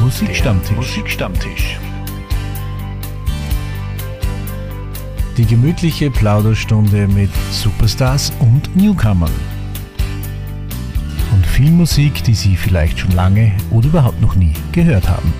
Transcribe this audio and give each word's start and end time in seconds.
Musikstammtisch. 0.00 0.76
Musikstammtisch. 0.76 1.78
Die 5.38 5.46
gemütliche 5.46 6.10
Plauderstunde 6.10 7.08
mit 7.08 7.30
Superstars 7.50 8.30
und 8.40 8.76
Newcomern. 8.76 9.32
Und 11.32 11.46
viel 11.46 11.70
Musik, 11.70 12.22
die 12.24 12.34
Sie 12.34 12.56
vielleicht 12.56 12.98
schon 12.98 13.12
lange 13.12 13.52
oder 13.70 13.86
überhaupt 13.88 14.20
noch 14.20 14.34
nie 14.34 14.52
gehört 14.72 15.08
haben. 15.08 15.32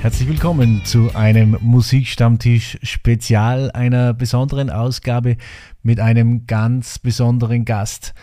Herzlich 0.00 0.28
willkommen 0.28 0.84
zu 0.84 1.14
einem 1.14 1.56
Musikstammtisch 1.60 2.76
Spezial, 2.82 3.70
einer 3.70 4.14
besonderen 4.14 4.68
Ausgabe 4.68 5.36
mit 5.82 6.00
einem 6.00 6.46
ganz 6.46 6.98
besonderen 6.98 7.64
Gast. 7.64 8.14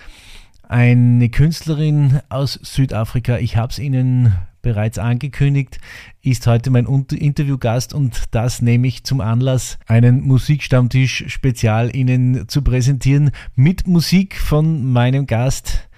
Eine 0.71 1.27
Künstlerin 1.27 2.21
aus 2.29 2.53
Südafrika, 2.53 3.39
ich 3.39 3.57
habe 3.57 3.73
es 3.73 3.77
Ihnen 3.77 4.33
bereits 4.61 4.99
angekündigt, 4.99 5.79
ist 6.21 6.47
heute 6.47 6.69
mein 6.69 6.85
Interviewgast 6.85 7.93
und 7.93 8.23
das 8.31 8.61
nehme 8.61 8.87
ich 8.87 9.03
zum 9.03 9.19
Anlass, 9.19 9.77
einen 9.85 10.21
Musikstammtisch 10.21 11.25
Spezial 11.27 11.93
Ihnen 11.93 12.47
zu 12.47 12.61
präsentieren 12.61 13.31
mit 13.53 13.85
Musik 13.85 14.37
von 14.37 14.89
meinem 14.93 15.27
Gast 15.27 15.89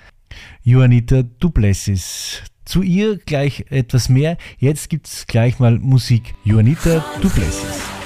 Joanita 0.63 1.21
Duplessis. 1.21 2.41
Zu 2.65 2.81
ihr 2.81 3.19
gleich 3.19 3.65
etwas 3.69 4.09
mehr. 4.09 4.37
Jetzt 4.57 4.89
gibt 4.89 5.05
es 5.05 5.27
gleich 5.27 5.59
mal 5.59 5.77
Musik. 5.77 6.33
Juanita 6.45 7.05
Duplessis. 7.21 8.02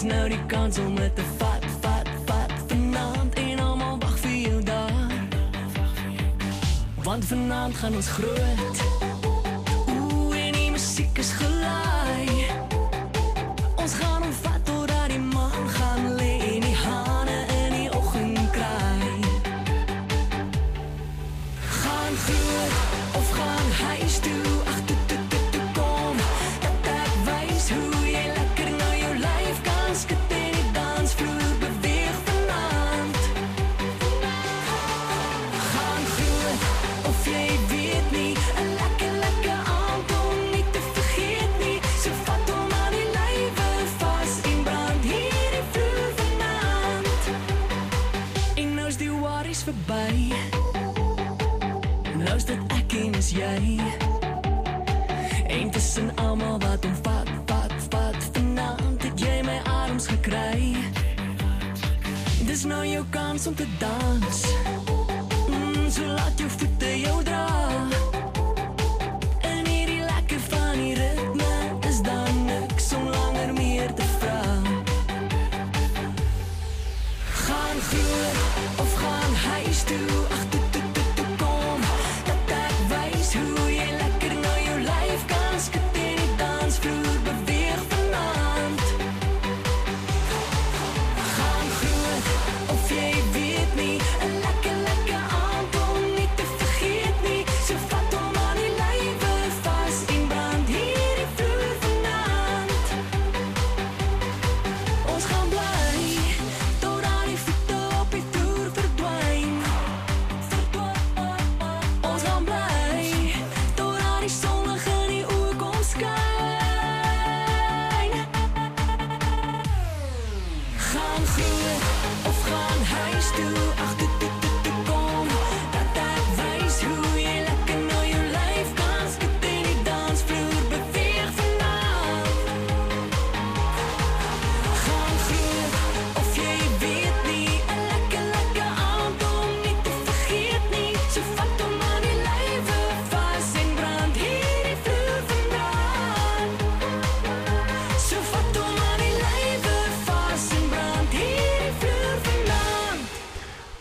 Is 0.00 0.06
nou 0.06 0.28
die 0.28 0.44
kans 0.46 0.78
om 0.78 0.96
het 0.96 1.14
te 1.14 1.22
vat, 1.36 1.64
vat, 1.80 2.08
vat 2.24 2.52
Vanavond 2.66 3.34
en 3.34 3.58
allemaal 3.58 3.98
wacht 3.98 4.20
vir 4.20 4.36
jou 4.36 4.62
daar? 4.62 5.12
Want 7.04 7.24
vanavond 7.24 7.74
gaan 7.76 7.94
ons 7.94 8.08
groot. 8.08 8.80
Oeh, 9.92 10.46
en 10.46 10.52
die 10.56 10.70
muziek 10.70 11.18
is 11.18 11.32
gelaai. 11.36 12.48
Ons 13.76 13.98
gaan 14.00 14.22
omvat 14.22 14.70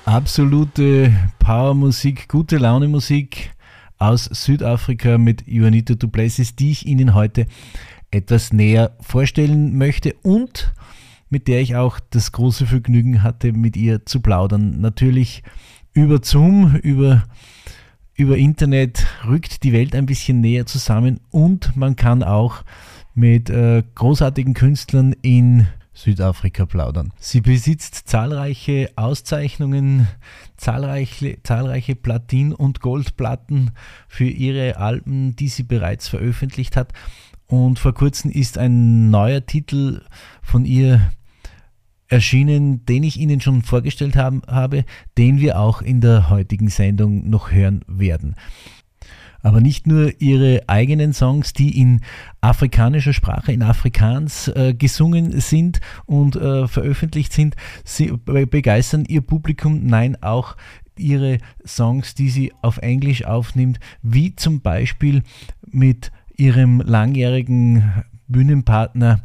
Absolute 0.09 1.14
Powermusik, 1.38 2.28
gute 2.30 2.58
Laune 2.58 2.88
Musik 2.88 3.52
aus 4.00 4.25
Südafrika 4.25 5.20
mit 5.20 5.46
Juanita 5.46 5.94
Duplessis, 5.94 6.56
die 6.56 6.72
ich 6.72 6.88
Ihnen 6.88 7.14
heute 7.14 7.46
etwas 8.09 8.52
näher 8.52 8.97
vorstellen 9.02 9.78
möchte 9.78 10.16
und 10.24 10.74
mit 11.30 11.47
der 11.47 11.62
ich 11.62 11.75
auch 11.75 12.00
das 12.09 12.31
große 12.31 12.66
Vergnügen 12.66 13.22
hatte, 13.22 13.53
mit 13.53 13.78
ihr 13.78 14.03
zu 14.08 14.20
plaudern. 14.20 14.81
Natürlich 14.81 15.44
über 15.94 16.22
Zoom, 16.24 16.78
über, 16.78 17.26
über 18.16 18.35
Internet 18.35 19.05
rückt 19.28 19.62
die 19.62 19.73
Welt 19.73 19.94
ein 19.94 20.08
bisschen 20.08 20.41
näher 20.41 20.66
zusammen 20.66 21.20
und 21.29 21.78
man 21.78 21.96
kann 21.96 22.23
auch 22.23 22.64
mit 23.14 23.52
äh, 23.52 23.84
großartigen 23.94 24.55
Künstlern 24.55 25.14
in 25.22 25.67
Südafrika 25.99 26.66
plaudern. 26.66 27.11
Sie 27.19 27.41
besitzt 27.41 28.07
zahlreiche 28.07 28.90
Auszeichnungen, 28.96 30.07
zahlreiche, 30.55 31.37
zahlreiche 31.43 31.96
Platin- 31.96 32.53
und 32.53 32.79
Goldplatten 32.79 33.72
für 34.07 34.29
ihre 34.29 34.78
Alben, 34.78 35.35
die 35.35 35.49
sie 35.49 35.63
bereits 35.63 36.07
veröffentlicht 36.07 36.78
hat. 36.78 36.93
Und 37.47 37.79
vor 37.79 37.93
kurzem 37.93 38.31
ist 38.31 38.57
ein 38.57 39.09
neuer 39.09 39.46
Titel 39.46 40.01
von 40.41 40.63
ihr 40.63 41.01
erschienen, 42.07 42.85
den 42.85 43.03
ich 43.03 43.19
Ihnen 43.19 43.41
schon 43.41 43.61
vorgestellt 43.61 44.16
haben, 44.16 44.41
habe, 44.47 44.85
den 45.17 45.40
wir 45.40 45.59
auch 45.59 45.81
in 45.81 46.02
der 46.02 46.29
heutigen 46.29 46.69
Sendung 46.69 47.29
noch 47.29 47.52
hören 47.52 47.81
werden. 47.87 48.35
Aber 49.41 49.62
nicht 49.62 49.88
nur 49.88 50.22
ihre 50.22 50.64
eigenen 50.68 51.14
Songs, 51.14 51.53
die 51.53 51.80
in 51.80 52.02
afrikanischer 52.41 53.14
Sprache, 53.14 53.52
in 53.52 53.64
Afrikaans 53.64 54.47
äh, 54.50 54.74
gesungen 54.74 55.40
sind 55.40 55.80
und 56.06 56.36
äh, 56.36 56.68
veröffentlicht 56.68 57.34
sind, 57.34 57.56
sie 57.84 58.12
be- 58.12 58.47
begeistern 58.47 59.06
ihr 59.08 59.22
Publikum, 59.22 59.86
nein, 59.86 60.22
auch 60.22 60.56
ihre 60.97 61.38
Songs, 61.66 62.16
die 62.16 62.30
sie 62.30 62.52
auf 62.62 62.78
Englisch 62.80 63.26
aufnimmt, 63.26 63.80
wie 64.02 64.36
zum 64.36 64.62
Beispiel 64.62 65.24
mit 65.66 66.12
ihrem 66.36 66.82
langjährigen 66.82 68.03
Bühnenpartner 68.28 69.22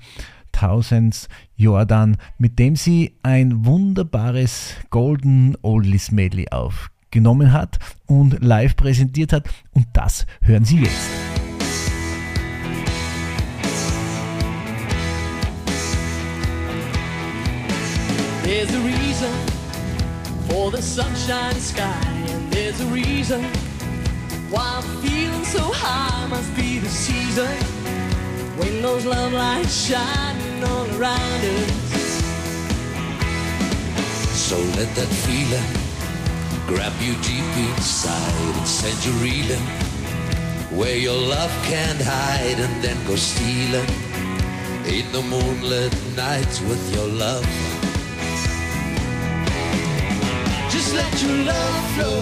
Thousands 0.52 1.28
Jordan, 1.56 2.16
mit 2.38 2.60
dem 2.60 2.76
sie 2.76 3.16
ein 3.24 3.64
wunderbares 3.66 4.74
Golden 4.90 5.56
Oldies 5.62 6.12
Medley 6.12 6.46
aufgenommen 7.14 7.52
hat 7.52 7.78
und 8.06 8.42
live 8.42 8.74
präsentiert 8.74 9.32
hat. 9.32 9.48
Und 9.72 9.86
das 9.92 10.26
hören 10.40 10.64
Sie 10.64 10.80
jetzt. 10.80 10.94
There's 18.42 18.74
a 18.74 18.80
reason 18.80 19.30
for 20.48 20.70
the 20.70 20.82
sunshine 20.82 21.58
sky, 21.60 21.84
and 22.32 22.52
there's 22.52 22.80
a 22.80 22.86
reason 22.86 23.42
why 24.50 24.80
I'm 24.80 24.82
feeling 25.02 25.44
so 25.44 25.72
high. 25.72 26.26
Must 26.28 26.54
be 26.56 26.80
the 26.80 26.88
season 26.88 27.56
when 28.58 28.82
those 28.82 29.06
love 29.06 29.32
lights 29.32 29.86
shining 29.86 30.64
all 30.64 30.86
around 30.98 31.44
us. 31.44 32.22
So 34.34 34.56
let 34.76 34.94
that 34.96 35.08
feeling 35.24 35.83
grab 36.66 36.92
you 37.00 37.14
deep 37.22 37.56
inside 37.68 38.54
and 38.56 38.66
send 38.66 39.04
you 39.04 39.12
reeling 39.22 39.66
where 40.76 40.96
your 40.96 41.16
love 41.16 41.52
can't 41.64 42.00
hide 42.00 42.58
and 42.58 42.82
then 42.82 42.96
go 43.06 43.16
stealing 43.16 43.88
in 44.86 45.04
the 45.12 45.22
moonlit 45.22 45.94
nights 46.16 46.60
with 46.62 46.82
your 46.94 47.06
love. 47.06 47.44
Just 50.70 50.94
let 50.94 51.22
your 51.22 51.36
love 51.44 51.84
flow 51.94 52.20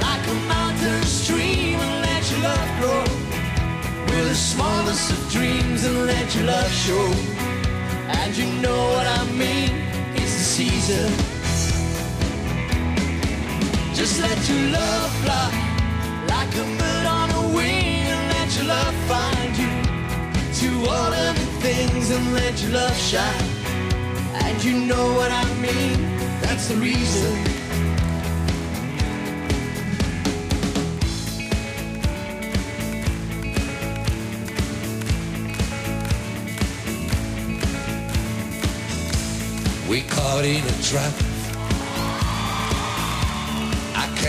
like 0.00 0.26
a 0.26 0.34
mountain 0.48 1.02
stream, 1.04 1.78
and 1.78 1.94
let 2.06 2.30
your 2.30 2.40
love 2.40 2.68
grow. 2.80 3.04
We're 4.08 4.24
the 4.24 4.34
smallest 4.34 5.12
of 5.12 5.30
dreams, 5.30 5.84
and 5.84 6.06
let 6.06 6.34
your 6.34 6.44
love 6.44 6.70
show. 6.70 7.06
And 8.18 8.36
you 8.36 8.46
know 8.60 8.80
what 8.94 9.06
I 9.06 9.24
mean? 9.32 9.70
It's 10.14 10.34
the 10.34 10.44
season. 10.44 11.31
Just 14.02 14.20
let 14.20 14.48
your 14.48 14.70
love 14.70 15.12
fly 15.22 15.50
like 16.26 16.52
a 16.56 16.64
bird 16.76 17.06
on 17.06 17.30
a 17.30 17.54
wing, 17.54 18.02
and 18.12 18.32
let 18.34 18.56
your 18.56 18.64
love 18.64 18.94
find 19.06 19.56
you 19.56 19.70
to 20.58 20.90
all 20.90 21.12
of 21.14 21.36
the 21.36 21.46
things, 21.60 22.10
and 22.10 22.34
let 22.34 22.60
your 22.60 22.72
love 22.72 22.96
shine. 22.96 23.48
And 24.42 24.64
you 24.64 24.86
know 24.86 25.14
what 25.14 25.30
I 25.30 25.44
mean? 25.60 26.02
That's 26.40 26.66
the 26.66 26.74
reason. 26.74 27.32
We 39.88 40.00
caught 40.00 40.44
in 40.44 40.64
a 40.66 40.82
trap. 40.82 41.31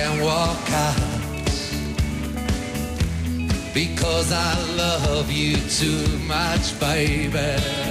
I 0.03 0.05
can't 0.05 0.21
walk 0.21 0.71
out 0.71 1.13
because 3.73 4.33
I 4.33 4.53
love 4.75 5.31
you 5.31 5.55
too 5.69 6.19
much, 6.27 6.77
baby. 6.77 7.82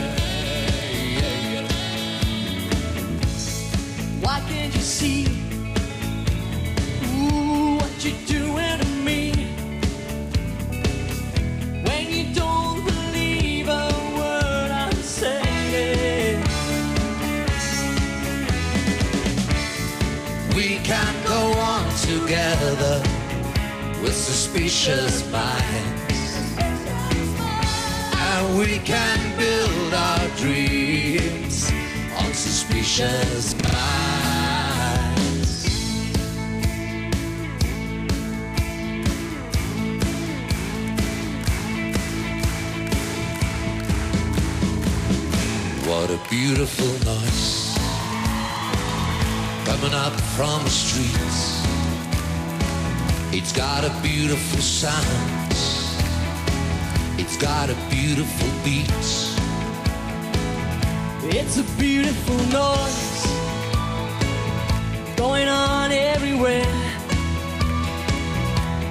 Minds. 33.00 33.64
What 45.86 46.10
a 46.10 46.20
beautiful 46.28 46.92
noise 47.06 47.74
coming 49.64 49.94
up 49.94 50.12
from 50.36 50.62
the 50.64 50.70
streets. 50.70 51.62
It's 53.32 53.52
got 53.52 53.84
a 53.84 54.02
beautiful 54.02 54.60
sound. 54.60 55.52
It's 57.18 57.38
got 57.38 57.70
a 57.70 57.76
beautiful 57.88 58.48
beat. 58.62 59.31
It's 61.34 61.56
a 61.56 61.64
beautiful 61.78 62.36
noise 62.52 63.26
going 65.16 65.48
on 65.48 65.90
everywhere. 65.90 66.66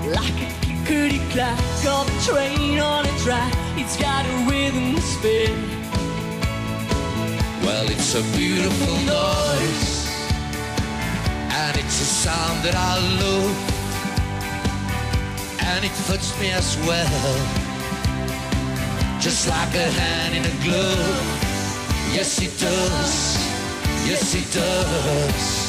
Like 0.10 0.34
a 0.42 0.50
clickety 0.84 1.20
clack 1.30 1.60
of 1.86 2.10
a 2.10 2.22
train 2.26 2.80
on 2.80 3.06
a 3.06 3.20
track. 3.20 3.54
It's 3.78 3.96
got 3.96 4.26
a 4.26 4.50
rhythm 4.50 4.96
to 4.96 5.02
spin. 5.02 5.56
Well, 7.64 7.88
it's 7.92 8.16
a 8.16 8.24
beautiful 8.36 8.96
noise, 9.06 10.10
and 11.62 11.78
it's 11.78 12.02
a 12.02 12.10
sound 12.26 12.64
that 12.66 12.76
I 12.76 12.98
love, 13.22 13.56
and 15.62 15.86
it 15.86 15.92
fits 16.10 16.34
me 16.40 16.50
as 16.50 16.76
well, 16.88 17.38
just 19.20 19.48
like 19.48 19.76
a 19.76 19.92
hand 19.92 20.36
in 20.36 20.44
a 20.44 20.64
glove. 20.64 21.41
Yes, 22.14 22.42
it 22.42 22.52
does. 22.60 23.38
Yes, 24.06 24.36
it 24.36 24.54
does. 24.54 25.61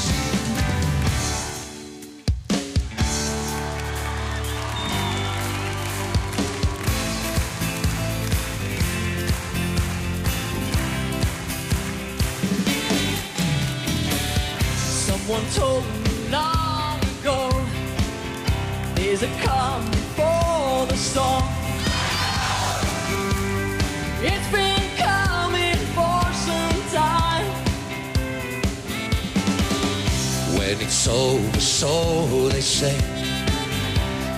Over, 31.09 31.61
so 31.61 32.49
they 32.49 32.61
say, 32.61 32.97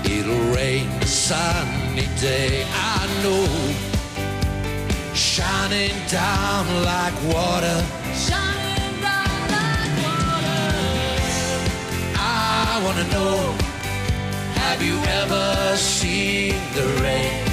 it'll 0.03 0.55
rain 0.55 0.89
a 1.03 1.07
sunny 1.07 2.09
day. 2.19 2.65
I 2.73 3.07
know, 3.23 3.47
shining 5.15 5.95
down 6.09 6.67
like 6.83 7.15
water. 7.35 7.85
Shining 8.15 9.01
down 9.03 9.41
like 9.55 9.93
water. 10.05 10.65
I 12.17 12.81
wanna 12.83 13.07
know, 13.13 13.37
have 14.55 14.81
you 14.83 14.97
ever 15.21 15.77
seen 15.77 16.55
the 16.75 16.87
rain? 17.03 17.45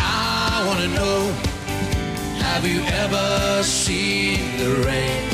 I 0.00 0.64
wanna 0.66 0.88
know, 0.88 1.32
have 2.42 2.66
you 2.66 2.82
ever 2.82 3.62
seen 3.62 4.58
the 4.58 4.82
rain? 4.84 5.33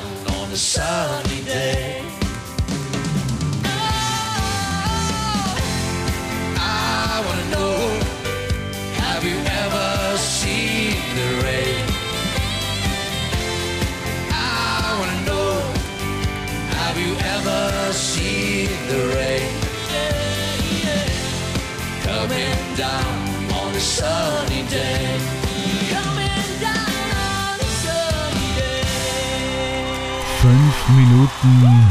Minuten 31.21 31.87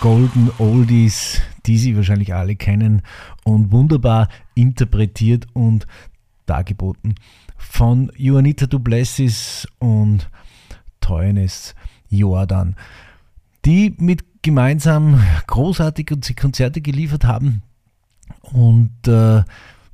Golden 0.00 0.50
Oldies, 0.58 1.40
die 1.66 1.78
Sie 1.78 1.94
wahrscheinlich 1.94 2.34
alle 2.34 2.56
kennen 2.56 3.02
und 3.44 3.70
wunderbar 3.70 4.28
interpretiert 4.56 5.46
und 5.52 5.86
dargeboten 6.46 7.14
von 7.56 8.10
Juanita 8.16 8.66
Duplessis 8.66 9.68
und 9.78 10.28
Teunis 11.00 11.76
Jordan, 12.08 12.74
die 13.64 13.94
mit 13.98 14.42
gemeinsam 14.42 15.22
großartige 15.46 16.18
Konzerte 16.34 16.80
geliefert 16.80 17.24
haben 17.24 17.62
und 18.40 19.06
äh, 19.06 19.44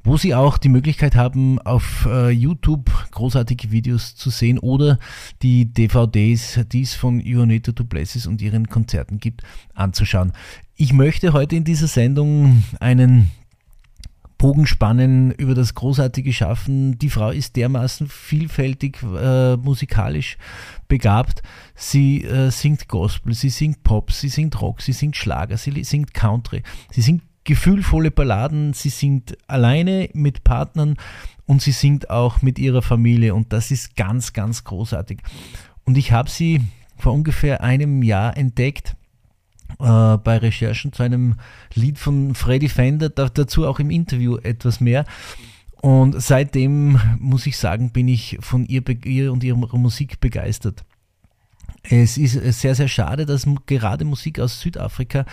wo 0.08 0.16
Sie 0.16 0.34
auch 0.34 0.56
die 0.56 0.70
Möglichkeit 0.70 1.14
haben, 1.16 1.58
auf 1.58 2.08
äh, 2.10 2.30
YouTube 2.30 2.90
großartige 3.10 3.70
Videos 3.70 4.16
zu 4.16 4.30
sehen 4.30 4.58
oder 4.58 4.98
die 5.42 5.66
DVDs, 5.66 6.60
die 6.72 6.80
es 6.80 6.94
von 6.94 7.20
Juanita 7.20 7.72
Duplessis 7.72 8.26
und 8.26 8.40
ihren 8.40 8.68
Konzerten 8.68 9.18
gibt, 9.18 9.42
anzuschauen. 9.74 10.32
Ich 10.76 10.94
möchte 10.94 11.34
heute 11.34 11.56
in 11.56 11.64
dieser 11.64 11.88
Sendung 11.88 12.64
einen 12.80 13.30
Bogen 14.38 14.66
spannen 14.66 15.32
über 15.32 15.54
das 15.54 15.74
großartige 15.74 16.32
Schaffen. 16.32 16.98
Die 16.98 17.10
Frau 17.10 17.30
ist 17.30 17.56
dermaßen 17.56 18.08
vielfältig 18.08 19.02
äh, 19.02 19.56
musikalisch 19.56 20.38
begabt. 20.86 21.42
Sie 21.74 22.24
äh, 22.24 22.50
singt 22.50 22.88
Gospel, 22.88 23.34
sie 23.34 23.50
singt 23.50 23.82
Pop, 23.82 24.12
sie 24.12 24.28
singt 24.28 24.58
Rock, 24.62 24.80
sie 24.80 24.92
singt 24.92 25.16
Schlager, 25.16 25.58
sie 25.58 25.84
singt 25.84 26.14
Country, 26.14 26.62
sie 26.90 27.02
singt 27.02 27.24
gefühlvolle 27.48 28.10
Balladen, 28.10 28.74
sie 28.74 28.90
singt 28.90 29.38
alleine 29.46 30.10
mit 30.12 30.44
Partnern 30.44 30.96
und 31.46 31.62
sie 31.62 31.72
singt 31.72 32.10
auch 32.10 32.42
mit 32.42 32.58
ihrer 32.58 32.82
Familie 32.82 33.34
und 33.34 33.54
das 33.54 33.70
ist 33.70 33.96
ganz, 33.96 34.34
ganz 34.34 34.64
großartig. 34.64 35.20
Und 35.86 35.96
ich 35.96 36.12
habe 36.12 36.28
sie 36.28 36.60
vor 36.98 37.14
ungefähr 37.14 37.62
einem 37.62 38.02
Jahr 38.02 38.36
entdeckt 38.36 38.96
äh, 39.80 40.18
bei 40.18 40.36
Recherchen 40.36 40.92
zu 40.92 41.02
einem 41.02 41.36
Lied 41.72 41.98
von 41.98 42.34
Freddy 42.34 42.68
Fender, 42.68 43.08
da, 43.08 43.30
dazu 43.30 43.66
auch 43.66 43.80
im 43.80 43.88
Interview 43.88 44.36
etwas 44.36 44.82
mehr. 44.82 45.06
Und 45.80 46.20
seitdem 46.20 47.00
muss 47.18 47.46
ich 47.46 47.56
sagen, 47.56 47.92
bin 47.92 48.08
ich 48.08 48.36
von 48.40 48.66
ihr, 48.66 48.82
ihr 49.06 49.32
und 49.32 49.42
ihrer 49.42 49.56
Musik 49.78 50.20
begeistert. 50.20 50.84
Es 51.90 52.18
ist 52.18 52.34
sehr, 52.60 52.74
sehr 52.74 52.88
schade, 52.88 53.24
dass 53.24 53.46
gerade 53.64 54.04
Musik 54.04 54.40
aus 54.40 54.60
Südafrika, 54.60 55.24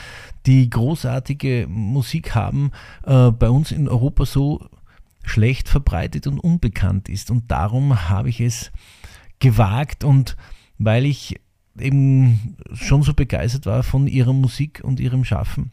die 0.46 0.70
großartige 0.70 1.68
Musik 1.68 2.34
haben, 2.34 2.72
äh, 3.04 3.32
bei 3.32 3.50
uns 3.50 3.72
in 3.72 3.90
Europa 3.90 4.26
so 4.26 4.66
schlecht 5.26 5.68
verbreitet 5.68 6.28
und 6.28 6.40
unbekannt 6.40 7.10
ist. 7.10 7.30
Und 7.30 7.52
darum 7.52 8.10
habe 8.10 8.30
ich 8.30 8.40
es 8.40 8.72
gewagt 9.40 10.06
und 10.06 10.38
weil 10.78 11.06
ich 11.06 11.42
eben 11.78 12.56
schon 12.74 13.04
so 13.04 13.14
begeistert 13.14 13.66
war 13.66 13.84
von 13.84 14.08
ihrer 14.08 14.34
Musik 14.34 14.82
und 14.82 15.02
ihrem 15.02 15.26
Schaffen, 15.26 15.72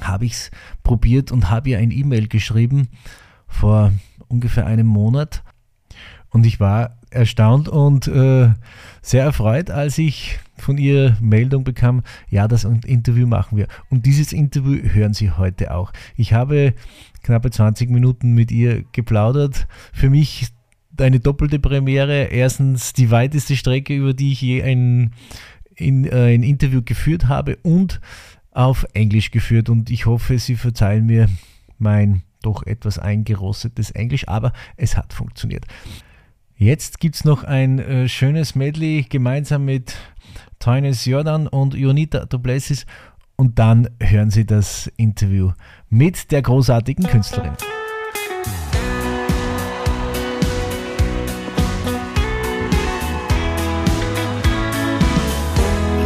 habe 0.00 0.26
ich 0.26 0.32
es 0.32 0.50
probiert 0.84 1.32
und 1.32 1.50
habe 1.50 1.70
ihr 1.70 1.78
ein 1.78 1.90
E-Mail 1.90 2.28
geschrieben 2.28 2.88
vor 3.48 3.92
ungefähr 4.28 4.66
einem 4.66 4.86
Monat. 4.86 5.42
Und 6.30 6.46
ich 6.46 6.60
war 6.60 6.98
erstaunt 7.14 7.68
und 7.68 8.08
äh, 8.08 8.50
sehr 9.02 9.24
erfreut, 9.24 9.70
als 9.70 9.98
ich 9.98 10.38
von 10.56 10.78
ihr 10.78 11.16
Meldung 11.20 11.64
bekam, 11.64 12.02
ja, 12.30 12.48
das 12.48 12.64
Interview 12.64 13.26
machen 13.26 13.58
wir. 13.58 13.66
Und 13.90 14.06
dieses 14.06 14.32
Interview 14.32 14.88
hören 14.88 15.14
Sie 15.14 15.30
heute 15.30 15.74
auch. 15.74 15.92
Ich 16.16 16.32
habe 16.32 16.74
knappe 17.22 17.50
20 17.50 17.90
Minuten 17.90 18.34
mit 18.34 18.50
ihr 18.50 18.84
geplaudert. 18.92 19.66
Für 19.92 20.10
mich 20.10 20.48
eine 20.98 21.20
doppelte 21.20 21.58
Premiere. 21.58 22.24
Erstens 22.24 22.92
die 22.92 23.10
weiteste 23.10 23.56
Strecke, 23.56 23.94
über 23.94 24.14
die 24.14 24.32
ich 24.32 24.40
je 24.40 24.62
ein, 24.62 25.12
in, 25.74 26.04
äh, 26.04 26.34
ein 26.34 26.42
Interview 26.42 26.82
geführt 26.82 27.28
habe 27.28 27.56
und 27.62 28.00
auf 28.52 28.86
Englisch 28.92 29.30
geführt. 29.30 29.68
Und 29.68 29.90
ich 29.90 30.06
hoffe, 30.06 30.38
Sie 30.38 30.56
verzeihen 30.56 31.06
mir 31.06 31.26
mein 31.78 32.22
doch 32.42 32.64
etwas 32.64 32.98
eingerostetes 32.98 33.90
Englisch, 33.90 34.28
aber 34.28 34.52
es 34.76 34.96
hat 34.96 35.12
funktioniert. 35.12 35.66
Jetzt 36.56 37.00
gibt 37.00 37.16
es 37.16 37.24
noch 37.24 37.42
ein 37.42 37.80
äh, 37.80 38.08
schönes 38.08 38.54
Medley 38.54 39.04
gemeinsam 39.08 39.64
mit 39.64 39.96
Tines 40.60 41.04
Jordan 41.04 41.48
und 41.48 41.74
Jonita 41.74 42.26
Duplessis 42.26 42.86
und 43.34 43.58
dann 43.58 43.88
hören 44.00 44.30
Sie 44.30 44.46
das 44.46 44.86
Interview 44.96 45.50
mit 45.90 46.30
der 46.30 46.42
großartigen 46.42 47.06
Künstlerin. 47.06 47.54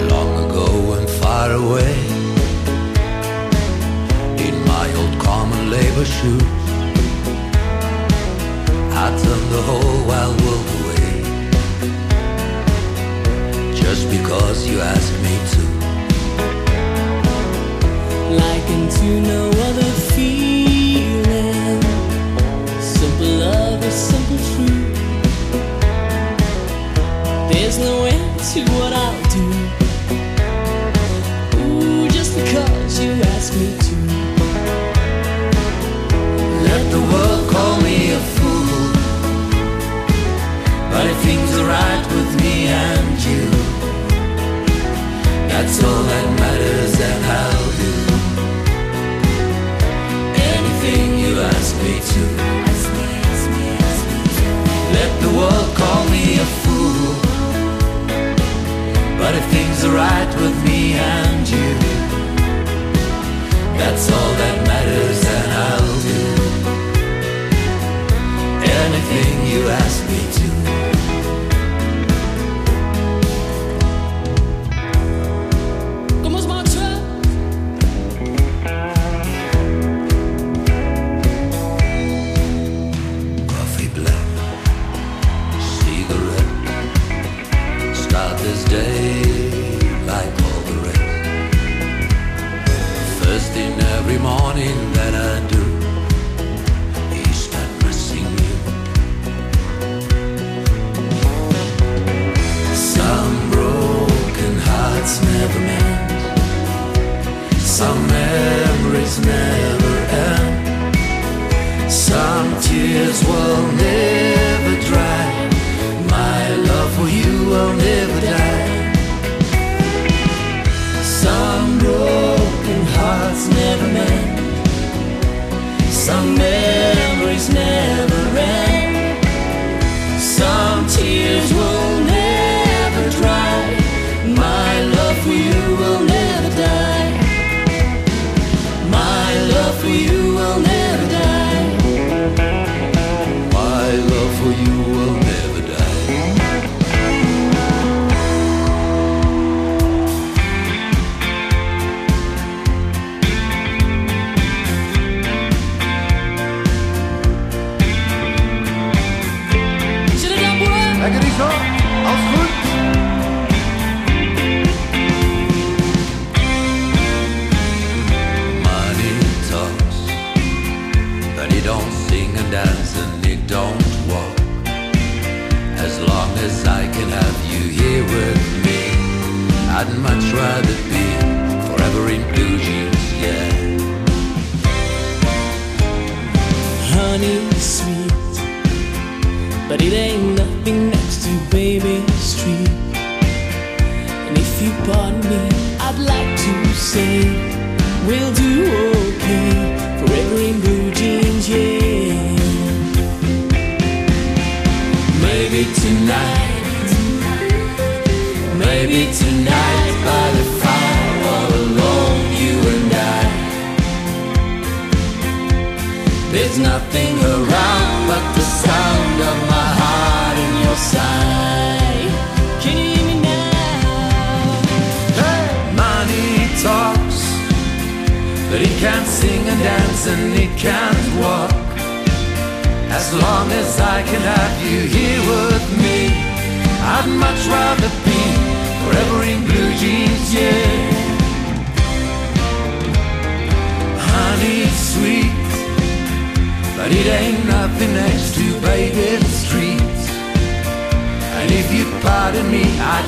long 0.08 0.50
ago 0.50 0.94
and 0.94 1.10
far 1.10 1.50
away 1.50 1.94
in 4.38 4.64
my 4.64 4.88
old 4.96 5.18
common 5.18 5.70
labor 5.70 6.06
shoes 6.06 6.67
I 9.00 9.10
turned 9.10 9.48
the 9.52 9.62
whole 9.62 10.00
wild 10.08 10.40
world 10.42 10.66
away 10.78 11.10
just 13.72 14.10
because 14.10 14.66
you 14.68 14.80
asked 14.80 15.16
me 15.22 15.34
to 15.52 15.62
like 18.42 18.66
into 18.76 19.20
no 19.20 19.42
other 19.68 19.90
feeling. 20.14 21.80
Simple 22.80 23.34
love 23.46 23.84
is 23.84 23.94
simple 23.94 24.57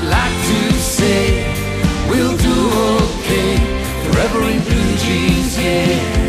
Like 0.02 0.32
to 0.32 0.72
say 0.78 1.44
we'll 2.08 2.36
do 2.36 2.56
okay 3.04 3.56
forever 4.04 4.42
in 4.48 4.60
blue 4.62 4.96
jeans, 4.96 5.58
yeah. 5.58 6.20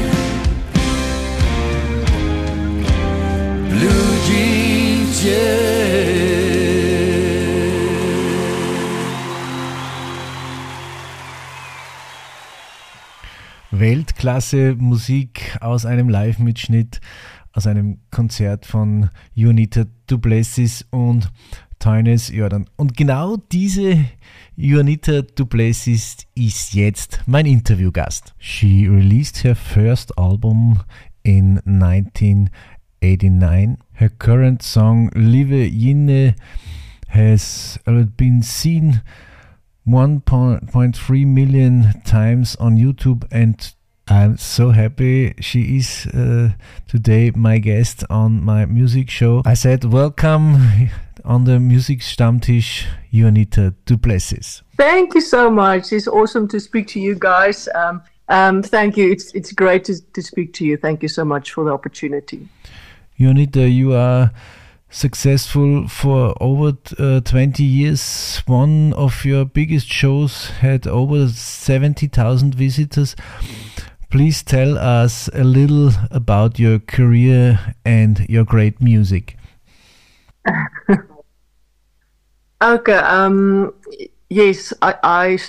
Blue 3.69 4.19
jeans, 4.27 5.25
yeah. 5.25 6.31
Weltklasse 13.71 14.75
Musik 14.77 15.57
aus 15.61 15.85
einem 15.85 16.09
Live-Mitschnitt, 16.09 16.99
aus 17.53 17.67
einem 17.67 17.99
Konzert 18.11 18.65
von 18.65 19.09
Juanita 19.33 19.85
Duplessis 20.07 20.85
und 20.91 21.31
Tynus 21.81 22.29
Jordan. 22.29 22.69
Und 22.77 22.95
genau 22.95 23.35
diese 23.51 24.05
Juanita 24.55 25.23
Duplessis 25.23 26.15
ist 26.35 26.73
jetzt 26.73 27.21
mein 27.25 27.45
Interviewgast. 27.45 28.33
She 28.37 28.87
released 28.87 29.43
her 29.43 29.55
first 29.55 30.17
album 30.17 30.79
in 31.23 31.59
1989. 31.65 33.77
Her 33.93 34.09
current 34.09 34.61
song 34.61 35.09
Live 35.15 35.49
Jinne 35.49 36.35
has 37.09 37.79
been 38.15 38.43
seen 38.43 39.01
1.3 39.87 41.25
million 41.25 41.95
times 42.05 42.55
on 42.57 42.77
YouTube, 42.77 43.25
and 43.31 43.73
I'm 44.07 44.37
so 44.37 44.71
happy 44.71 45.33
she 45.39 45.77
is 45.77 46.07
uh, 46.07 46.49
today 46.87 47.31
my 47.35 47.59
guest 47.59 48.03
on 48.09 48.43
my 48.43 48.65
music 48.65 49.09
show. 49.09 49.41
I 49.45 49.53
said, 49.55 49.85
Welcome 49.85 50.89
on 51.25 51.45
the 51.45 51.59
Music 51.59 51.99
Stammtisch, 51.99 52.85
Juanita 53.11 53.73
Du 53.85 53.97
Plessis. 53.97 54.63
Thank 54.77 55.13
you 55.13 55.21
so 55.21 55.49
much. 55.49 55.91
It's 55.93 56.07
awesome 56.07 56.47
to 56.49 56.59
speak 56.59 56.87
to 56.87 56.99
you 56.99 57.15
guys. 57.15 57.67
Um, 57.75 58.01
um, 58.29 58.63
thank 58.63 58.97
you. 58.97 59.11
It's 59.11 59.33
it's 59.33 59.51
great 59.51 59.83
to, 59.85 60.01
to 60.13 60.21
speak 60.21 60.53
to 60.53 60.65
you. 60.65 60.77
Thank 60.77 61.03
you 61.03 61.09
so 61.09 61.25
much 61.25 61.51
for 61.51 61.65
the 61.65 61.71
opportunity. 61.71 62.47
Juanita, 63.19 63.69
you 63.69 63.93
are 63.93 64.31
successful 64.89 65.87
for 65.87 66.35
over 66.41 66.77
uh, 66.97 67.21
20 67.21 67.63
years. 67.63 68.41
One 68.45 68.93
of 68.93 69.25
your 69.25 69.45
biggest 69.45 69.87
shows 69.87 70.49
had 70.49 70.87
over 70.87 71.27
70,000 71.27 72.55
visitors. 72.55 73.15
Please 74.09 74.43
tell 74.43 74.77
us 74.77 75.29
a 75.33 75.43
little 75.43 75.91
about 76.11 76.59
your 76.59 76.79
career 76.79 77.75
and 77.85 78.25
your 78.27 78.43
great 78.43 78.81
music. 78.81 79.37
Okay. 82.61 82.93
Um, 82.93 83.73
yes, 84.29 84.71
I, 84.81 84.95
I 85.03 85.39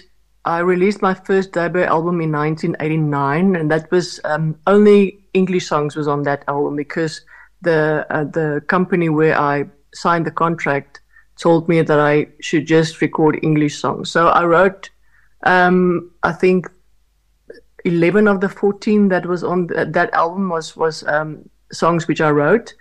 I 0.45 0.59
released 0.61 1.03
my 1.03 1.15
first 1.15 1.53
debut 1.53 1.83
album 1.83 2.21
in 2.21 2.33
1989, 2.33 3.55
and 3.55 3.71
that 3.71 3.91
was 3.91 4.19
um, 4.25 4.57
only 4.67 5.23
English 5.35 5.67
songs 5.67 5.95
was 5.95 6.09
on 6.09 6.23
that 6.23 6.45
album 6.49 6.77
because 6.77 7.21
the 7.61 8.07
uh, 8.11 8.25
the 8.25 8.63
company 8.67 9.11
where 9.11 9.39
I 9.39 9.67
signed 9.95 10.27
the 10.27 10.31
contract 10.31 11.01
told 11.37 11.69
me 11.69 11.83
that 11.83 12.01
I 12.01 12.29
should 12.41 12.67
just 12.67 13.01
record 13.03 13.39
English 13.43 13.79
songs. 13.79 14.11
So 14.11 14.29
I 14.29 14.45
wrote, 14.45 14.89
um, 15.43 16.11
I 16.23 16.33
think, 16.33 16.67
eleven 17.85 18.27
of 18.27 18.41
the 18.41 18.49
fourteen 18.49 19.09
that 19.09 19.27
was 19.27 19.45
on 19.45 19.69
th- 19.69 19.89
that 19.93 20.15
album 20.15 20.49
was 20.49 20.77
was 20.77 21.05
um, 21.05 21.49
songs 21.73 22.09
which 22.09 22.23
I 22.23 22.31
wrote, 22.31 22.73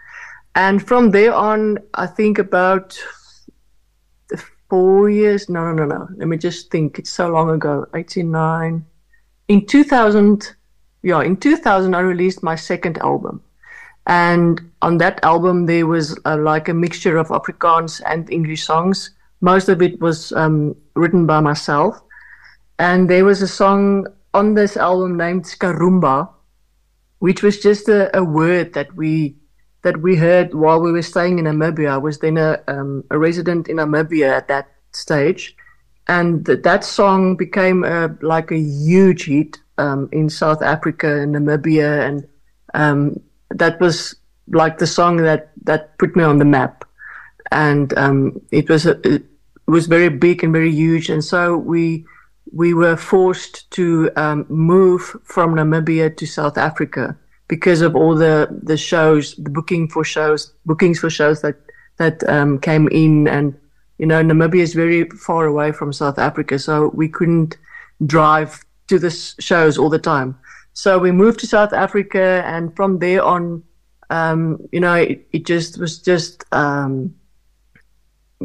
and 0.56 0.82
from 0.82 1.12
there 1.12 1.34
on, 1.34 1.80
I 1.96 2.08
think 2.08 2.40
about 2.40 2.98
four 4.72 5.10
years. 5.10 5.50
No, 5.50 5.60
no, 5.68 5.84
no, 5.84 5.86
no. 5.86 6.08
Let 6.16 6.28
me 6.32 6.38
just 6.38 6.72
think. 6.72 6.98
It's 7.00 7.12
so 7.12 7.28
long 7.28 7.50
ago. 7.52 7.86
Eighty 7.94 8.24
nine. 8.24 8.86
In 9.48 9.66
two 9.66 9.84
thousand, 9.84 10.56
yeah, 11.04 11.22
in 11.22 11.36
two 11.36 11.58
thousand, 11.58 11.94
I 11.94 12.00
released 12.00 12.42
my 12.42 12.56
second 12.56 12.98
album. 13.00 13.44
And 14.08 14.62
on 14.82 14.98
that 15.04 15.20
album, 15.24 15.66
there 15.66 15.86
was 15.86 16.18
uh, 16.26 16.38
like 16.38 16.70
a 16.70 16.74
mixture 16.74 17.18
of 17.18 17.28
Afrikaans 17.28 18.02
and 18.06 18.32
English 18.32 18.64
songs. 18.64 19.12
Most 19.42 19.68
of 19.68 19.82
it 19.82 20.00
was 20.00 20.32
um, 20.32 20.76
written 20.96 21.26
by 21.28 21.42
myself. 21.42 22.00
And 22.80 23.10
there 23.10 23.26
was 23.26 23.42
a 23.42 23.48
song 23.48 24.08
on 24.34 24.56
this 24.56 24.78
album 24.78 25.18
named 25.18 25.44
Skarumba, 25.44 26.30
which 27.20 27.44
was 27.44 27.60
just 27.60 27.90
a, 27.90 28.10
a 28.18 28.24
word 28.24 28.74
that 28.74 28.96
we 28.96 29.36
that 29.84 30.02
we 30.02 30.16
heard 30.16 30.54
while 30.54 30.80
we 30.80 30.92
were 30.92 31.02
staying 31.02 31.40
in 31.40 31.46
Namibia. 31.46 31.92
I 31.92 31.98
was 31.98 32.20
then 32.20 32.38
a, 32.38 32.62
um, 32.68 33.04
a 33.10 33.18
resident 33.18 33.68
in 33.68 33.78
Namibia 33.78 34.30
at 34.30 34.48
that 34.48 34.70
stage. 34.92 35.56
And 36.08 36.46
th- 36.46 36.64
that 36.64 36.84
song 36.84 37.36
became 37.36 37.84
a, 37.84 38.16
like 38.22 38.52
a 38.52 38.58
huge 38.60 39.26
hit 39.26 39.58
um, 39.78 40.10
in 40.12 40.30
South 40.30 40.62
Africa 40.62 41.22
and 41.22 41.36
Namibia. 41.36 42.08
And 42.08 42.28
um, 42.74 43.20
that 43.50 43.80
was 43.80 44.16
like 44.52 44.78
the 44.78 44.88
song 44.88 45.18
that 45.18 45.52
that 45.64 45.98
put 45.98 46.16
me 46.16 46.24
on 46.24 46.38
the 46.38 46.46
map, 46.46 46.86
and 47.52 47.98
um, 47.98 48.42
it 48.52 48.70
was 48.70 48.86
a, 48.86 49.00
it 49.08 49.24
was 49.68 49.88
very 49.88 50.10
big 50.10 50.44
and 50.44 50.54
very 50.54 50.72
huge, 50.72 51.10
and 51.10 51.24
so 51.24 51.58
we 51.58 52.06
we 52.52 52.74
were 52.74 52.98
forced 52.98 53.70
to 53.72 54.12
um, 54.16 54.46
move 54.50 55.16
from 55.24 55.56
Namibia 55.56 56.16
to 56.18 56.26
South 56.26 56.58
Africa 56.58 57.18
because 57.52 57.82
of 57.82 57.98
all 57.98 58.16
the 58.16 58.48
the 58.64 58.78
shows, 58.78 59.36
the 59.36 59.50
booking 59.50 59.90
for 59.90 60.06
shows, 60.06 60.54
bookings 60.66 61.00
for 61.00 61.10
shows 61.10 61.42
that 61.42 61.58
that 61.98 62.24
um, 62.30 62.58
came 62.58 62.88
in, 62.88 63.28
and 63.28 63.54
you 63.98 64.06
know 64.06 64.24
Namibia 64.24 64.62
is 64.62 64.74
very 64.74 65.10
far 65.10 65.48
away 65.48 65.74
from 65.74 65.92
South 65.92 66.18
Africa, 66.18 66.58
so 66.58 66.92
we 66.94 67.10
couldn't 67.10 67.58
drive 68.06 68.64
to 68.88 68.98
the 68.98 69.12
shows 69.12 69.78
all 69.78 69.90
the 69.90 70.00
time. 70.00 70.40
So 70.72 70.98
we 70.98 71.12
moved 71.12 71.42
to 71.42 71.46
South 71.46 71.74
Africa, 71.74 72.42
and 72.46 72.74
from 72.74 73.00
there 73.00 73.22
on, 73.22 73.64
um, 74.10 74.42
you 74.72 74.80
know, 74.80 74.96
it, 74.96 75.28
it 75.34 75.46
just 75.46 75.78
was 75.78 76.00
just 76.00 76.46
um, 76.54 77.14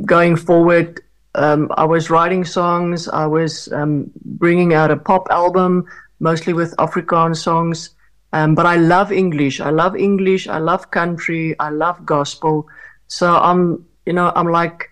going 0.05 0.35
forward. 0.35 1.01
Um, 1.37 1.71
I 1.77 1.85
was 1.85 2.11
writing 2.11 2.45
songs. 2.45 3.07
I 3.07 3.27
was 3.27 3.71
um, 3.73 4.11
bringing 4.25 4.75
out 4.75 4.91
a 4.91 4.97
pop 4.97 5.29
album, 5.31 5.87
mostly 6.19 6.55
with 6.55 6.75
Afrikaans 6.79 7.37
songs. 7.37 7.91
Um, 8.37 8.55
but 8.55 8.67
I 8.67 8.77
love 8.77 9.13
English. 9.13 9.61
I 9.63 9.71
love 9.71 9.97
English. 9.97 10.47
I 10.47 10.59
love 10.59 10.91
country. 10.91 11.57
I 11.59 11.71
love 11.71 12.05
gospel. 12.05 12.67
So 13.09 13.35
I'm, 13.35 13.87
you 14.05 14.13
know, 14.13 14.31
I'm 14.37 14.49
like, 14.49 14.91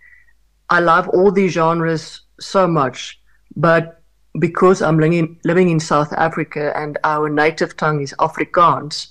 I 0.70 0.80
love 0.80 1.10
all 1.10 1.30
these 1.30 1.52
genres 1.52 2.22
so 2.40 2.66
much. 2.66 3.20
But 3.54 4.00
because 4.38 4.80
I'm 4.80 4.98
living, 4.98 5.38
living 5.44 5.68
in 5.68 5.78
South 5.78 6.10
Africa 6.14 6.72
and 6.74 6.96
our 7.04 7.28
native 7.28 7.76
tongue 7.76 8.00
is 8.00 8.14
Afrikaans, 8.18 9.08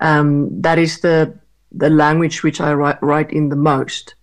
um, 0.00 0.50
that 0.62 0.78
is 0.78 1.00
the 1.00 1.38
the 1.70 1.90
language 1.90 2.42
which 2.42 2.60
I 2.60 2.72
write, 2.72 3.00
write 3.02 3.30
in 3.30 3.50
the 3.50 3.56
most. 3.72 4.16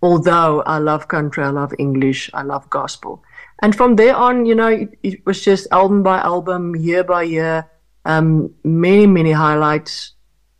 Although 0.00 0.62
I 0.62 0.78
love 0.78 1.08
country, 1.08 1.44
I 1.44 1.50
love 1.50 1.74
English, 1.78 2.30
I 2.32 2.42
love 2.42 2.70
gospel, 2.70 3.22
and 3.62 3.76
from 3.76 3.96
there 3.96 4.16
on, 4.16 4.46
you 4.46 4.54
know, 4.54 4.68
it, 4.68 4.98
it 5.02 5.26
was 5.26 5.44
just 5.44 5.66
album 5.72 6.02
by 6.02 6.18
album, 6.18 6.74
year 6.76 7.04
by 7.04 7.24
year, 7.24 7.68
um, 8.04 8.54
many 8.64 9.06
many 9.06 9.32
highlights 9.32 10.12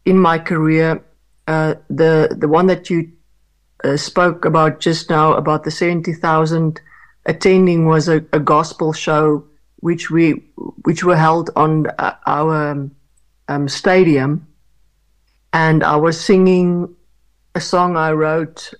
in 0.04 0.18
my 0.18 0.38
career. 0.38 1.04
Uh, 1.46 1.74
the 1.88 2.36
the 2.38 2.48
one 2.48 2.66
that 2.66 2.90
you 2.90 3.10
uh, 3.84 3.96
spoke 3.96 4.44
about 4.44 4.80
just 4.80 5.10
now 5.10 5.32
about 5.34 5.64
the 5.64 5.70
seventy 5.70 6.12
thousand 6.12 6.80
attending 7.26 7.86
was 7.86 8.08
a, 8.08 8.24
a 8.32 8.40
gospel 8.40 8.92
show 8.92 9.44
which 9.76 10.10
we 10.10 10.32
which 10.82 11.02
were 11.02 11.16
held 11.16 11.50
on 11.56 11.86
uh, 11.98 12.14
our 12.26 12.70
um, 12.70 12.90
um, 13.48 13.68
stadium, 13.68 14.46
and 15.52 15.82
I 15.82 15.96
was 15.96 16.20
singing 16.20 16.94
a 17.54 17.60
song 17.60 17.96
I 17.96 18.12
wrote 18.12 18.72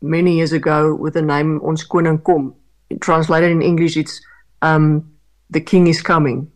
many 0.00 0.36
years 0.36 0.52
ago 0.52 0.94
with 0.94 1.14
the 1.14 1.22
name 1.22 1.60
Ons 1.62 1.84
Koning 1.84 2.18
Kom. 2.18 2.54
Translated 3.00 3.50
in 3.50 3.62
English, 3.62 3.96
it's 3.96 4.20
um, 4.60 5.12
"The 5.50 5.60
King 5.60 5.86
is 5.88 6.02
Coming," 6.02 6.50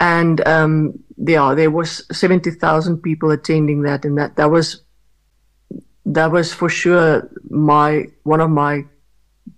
and 0.00 0.46
um, 0.46 0.98
yeah, 1.16 1.54
there 1.54 1.70
was 1.70 2.04
seventy 2.12 2.50
thousand 2.50 2.98
people 2.98 3.30
attending 3.30 3.82
that, 3.82 4.04
and 4.04 4.18
that 4.18 4.36
that 4.36 4.50
was 4.50 4.82
that 6.06 6.30
was 6.30 6.52
for 6.52 6.68
sure 6.68 7.28
my 7.50 8.04
one 8.22 8.40
of 8.40 8.50
my 8.50 8.84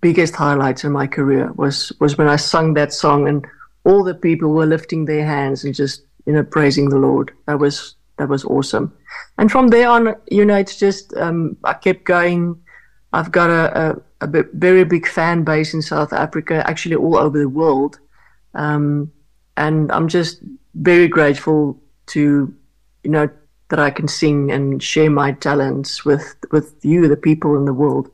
biggest 0.01 0.35
highlights 0.35 0.83
in 0.83 0.91
my 0.91 1.07
career 1.07 1.51
was 1.53 1.91
was 1.99 2.17
when 2.17 2.27
I 2.27 2.37
sung 2.37 2.73
that 2.75 2.93
song 2.93 3.27
and 3.27 3.45
all 3.83 4.03
the 4.03 4.15
people 4.15 4.49
were 4.49 4.65
lifting 4.65 5.05
their 5.05 5.25
hands 5.25 5.63
and 5.63 5.73
just 5.75 6.03
you 6.25 6.33
know 6.33 6.43
praising 6.43 6.89
the 6.89 6.97
Lord. 6.97 7.31
That 7.45 7.59
was 7.59 7.95
that 8.17 8.29
was 8.29 8.45
awesome. 8.45 8.93
And 9.37 9.51
from 9.51 9.69
there 9.69 9.89
on, 9.89 10.15
you 10.29 10.45
know, 10.45 10.55
it's 10.55 10.77
just 10.77 11.15
um, 11.15 11.57
I 11.63 11.73
kept 11.73 12.03
going. 12.03 12.61
I've 13.13 13.31
got 13.31 13.49
a, 13.49 14.01
a, 14.21 14.27
a 14.27 14.43
very 14.53 14.83
big 14.83 15.07
fan 15.07 15.43
base 15.43 15.73
in 15.73 15.81
South 15.81 16.13
Africa, 16.13 16.63
actually 16.67 16.95
all 16.95 17.17
over 17.17 17.39
the 17.39 17.49
world, 17.49 17.97
um, 18.53 19.11
and 19.59 19.91
I'm 19.91 20.07
just 20.07 20.41
very 20.73 21.07
grateful 21.07 21.79
to 22.07 22.51
you 23.03 23.11
know 23.11 23.29
that 23.69 23.79
I 23.79 23.91
can 23.91 24.07
sing 24.07 24.51
and 24.51 24.81
share 24.81 25.11
my 25.11 25.33
talents 25.33 26.03
with 26.03 26.35
with 26.51 26.83
you, 26.83 27.07
the 27.07 27.17
people 27.17 27.55
in 27.55 27.65
the 27.65 27.73
world. 27.73 28.09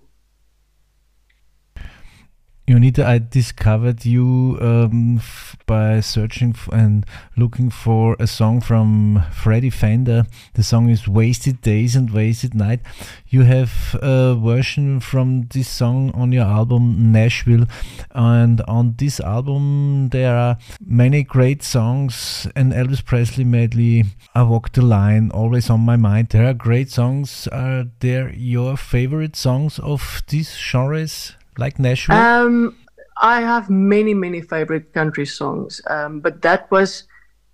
Juanita, 2.67 3.05
I 3.05 3.19
discovered 3.19 4.05
you 4.05 4.57
um, 4.59 5.21
by 5.67 5.99
searching 5.99 6.55
and 6.73 7.05
looking 7.37 7.69
for 7.69 8.15
a 8.19 8.25
song 8.25 8.59
from 8.59 9.23
Freddy 9.31 9.69
Fender. 9.69 10.25
The 10.55 10.63
song 10.63 10.89
is 10.89 11.07
Wasted 11.07 11.61
Days 11.61 11.95
and 11.95 12.09
Wasted 12.09 12.55
Night. 12.55 12.79
You 13.27 13.43
have 13.43 13.95
a 14.01 14.33
version 14.33 14.99
from 14.99 15.43
this 15.53 15.69
song 15.69 16.09
on 16.15 16.31
your 16.31 16.45
album 16.45 17.11
Nashville. 17.11 17.67
And 18.15 18.61
on 18.61 18.95
this 18.97 19.19
album, 19.19 20.09
there 20.09 20.35
are 20.35 20.57
many 20.83 21.21
great 21.21 21.61
songs. 21.61 22.47
An 22.55 22.73
Elvis 22.73 23.05
Presley 23.05 23.43
medley, 23.43 24.05
I 24.33 24.41
Walk 24.41 24.71
the 24.71 24.81
Line, 24.81 25.29
Always 25.29 25.69
on 25.69 25.81
My 25.81 25.97
Mind. 25.97 26.29
There 26.29 26.47
are 26.47 26.55
great 26.55 26.89
songs. 26.89 27.47
Are 27.51 27.85
there 27.99 28.33
your 28.33 28.75
favorite 28.75 29.35
songs 29.35 29.77
of 29.77 30.23
these 30.29 30.57
genres? 30.57 31.33
Like 31.57 31.79
Nashville? 31.79 32.15
Um, 32.15 32.77
I 33.17 33.41
have 33.41 33.69
many, 33.69 34.13
many 34.13 34.41
favorite 34.41 34.93
country 34.93 35.25
songs, 35.25 35.81
um, 35.87 36.19
but 36.19 36.41
that 36.41 36.69
was, 36.69 37.03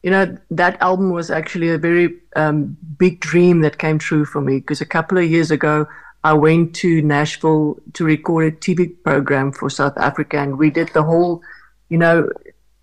you 0.01 0.09
know, 0.09 0.37
that 0.49 0.81
album 0.81 1.11
was 1.11 1.29
actually 1.29 1.69
a 1.69 1.77
very 1.77 2.17
um, 2.35 2.77
big 2.97 3.19
dream 3.19 3.61
that 3.61 3.77
came 3.77 3.99
true 3.99 4.25
for 4.25 4.41
me 4.41 4.59
because 4.59 4.81
a 4.81 4.85
couple 4.85 5.17
of 5.17 5.29
years 5.29 5.51
ago, 5.51 5.87
I 6.23 6.33
went 6.33 6.75
to 6.77 7.01
Nashville 7.01 7.77
to 7.93 8.05
record 8.05 8.53
a 8.53 8.55
TV 8.55 8.91
program 9.03 9.51
for 9.51 9.69
South 9.69 9.97
Africa, 9.97 10.37
and 10.37 10.57
we 10.57 10.69
did 10.69 10.89
the 10.89 11.03
whole, 11.03 11.41
you 11.89 11.97
know, 11.97 12.29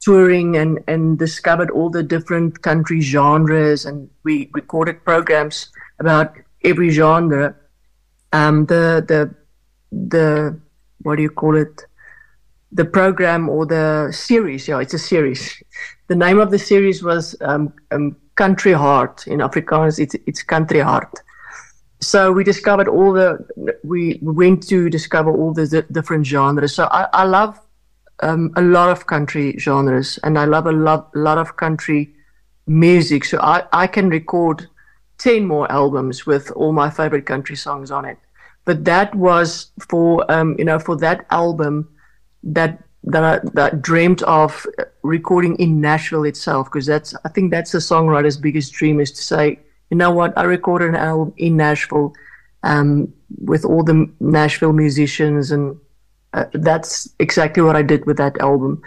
touring 0.00 0.57
and 0.57 0.78
and 0.88 1.18
discovered 1.18 1.70
all 1.70 1.90
the 1.90 2.02
different 2.02 2.62
country 2.62 3.00
genres, 3.00 3.85
and 3.85 4.11
we 4.24 4.50
recorded 4.54 5.04
programs 5.04 5.70
about 5.98 6.35
every 6.64 6.90
genre. 6.90 7.54
Um, 8.33 8.66
the 8.66 9.04
the 9.07 9.35
the 9.92 10.61
what 11.02 11.16
do 11.16 11.22
you 11.22 11.30
call 11.30 11.56
it? 11.56 11.84
The 12.72 12.84
program 12.84 13.48
or 13.48 13.64
the 13.66 14.11
series. 14.12 14.68
Yeah, 14.68 14.80
it's 14.80 14.94
a 14.94 14.98
series. 14.98 15.62
The 16.08 16.16
name 16.16 16.38
of 16.38 16.50
the 16.50 16.58
series 16.58 17.02
was 17.02 17.34
um, 17.40 17.72
um, 17.90 18.16
Country 18.34 18.72
Heart. 18.72 19.26
In 19.26 19.38
Afrikaans, 19.40 19.98
it's 19.98 20.14
it's 20.26 20.42
Country 20.42 20.80
Heart. 20.80 21.12
So 22.00 22.30
we 22.32 22.44
discovered 22.44 22.88
all 22.88 23.12
the. 23.12 23.38
We 23.84 24.18
went 24.22 24.68
to 24.68 24.90
discover 24.90 25.30
all 25.30 25.52
the 25.54 25.66
di- 25.66 25.88
different 25.90 26.26
genres. 26.26 26.74
So 26.74 26.88
I, 26.90 27.08
I 27.12 27.24
love 27.24 27.58
um, 28.20 28.52
a 28.56 28.62
lot 28.62 28.90
of 28.90 29.06
country 29.06 29.56
genres, 29.58 30.18
and 30.22 30.38
I 30.38 30.44
love 30.44 30.66
a 30.66 30.72
lot, 30.72 31.14
lot 31.16 31.38
of 31.38 31.56
country 31.56 32.14
music. 32.66 33.24
So 33.24 33.38
I, 33.40 33.64
I 33.72 33.87
can 33.87 34.11
record 34.11 34.68
ten 35.16 35.46
more 35.46 35.70
albums 35.72 36.26
with 36.26 36.50
all 36.50 36.72
my 36.72 36.90
favorite 36.90 37.24
country 37.24 37.56
songs 37.56 37.90
on 37.90 38.04
it 38.04 38.18
but 38.68 38.85
that 38.85 39.14
was 39.14 39.72
for 39.88 40.31
um, 40.31 40.54
you 40.59 40.64
know 40.64 40.78
for 40.78 40.94
that 40.94 41.24
album 41.31 41.88
that 42.42 42.85
that 43.02 43.24
I, 43.24 43.38
that 43.54 43.72
I 43.72 43.76
dreamt 43.76 44.20
of 44.24 44.66
recording 45.02 45.57
in 45.57 45.81
Nashville 45.81 46.24
itself 46.24 46.66
because 46.66 46.85
that's 46.85 47.14
I 47.24 47.31
think 47.31 47.50
that's 47.50 47.72
the 47.72 47.78
songwriter's 47.78 48.37
biggest 48.37 48.74
dream 48.74 49.00
is 49.00 49.11
to 49.12 49.22
say 49.22 49.59
you 49.90 49.96
know 49.96 50.11
what? 50.11 50.37
I 50.37 50.42
recorded 50.42 50.90
an 50.90 50.96
album 50.96 51.33
in 51.38 51.57
Nashville 51.57 52.12
um, 52.62 53.11
with 53.38 53.64
all 53.64 53.83
the 53.83 54.07
Nashville 54.20 54.74
musicians 54.74 55.50
and 55.50 55.74
uh, 56.35 56.44
that's 56.52 57.09
exactly 57.20 57.62
what 57.62 57.74
I 57.74 57.81
did 57.81 58.04
with 58.04 58.18
that 58.18 58.38
album. 58.38 58.83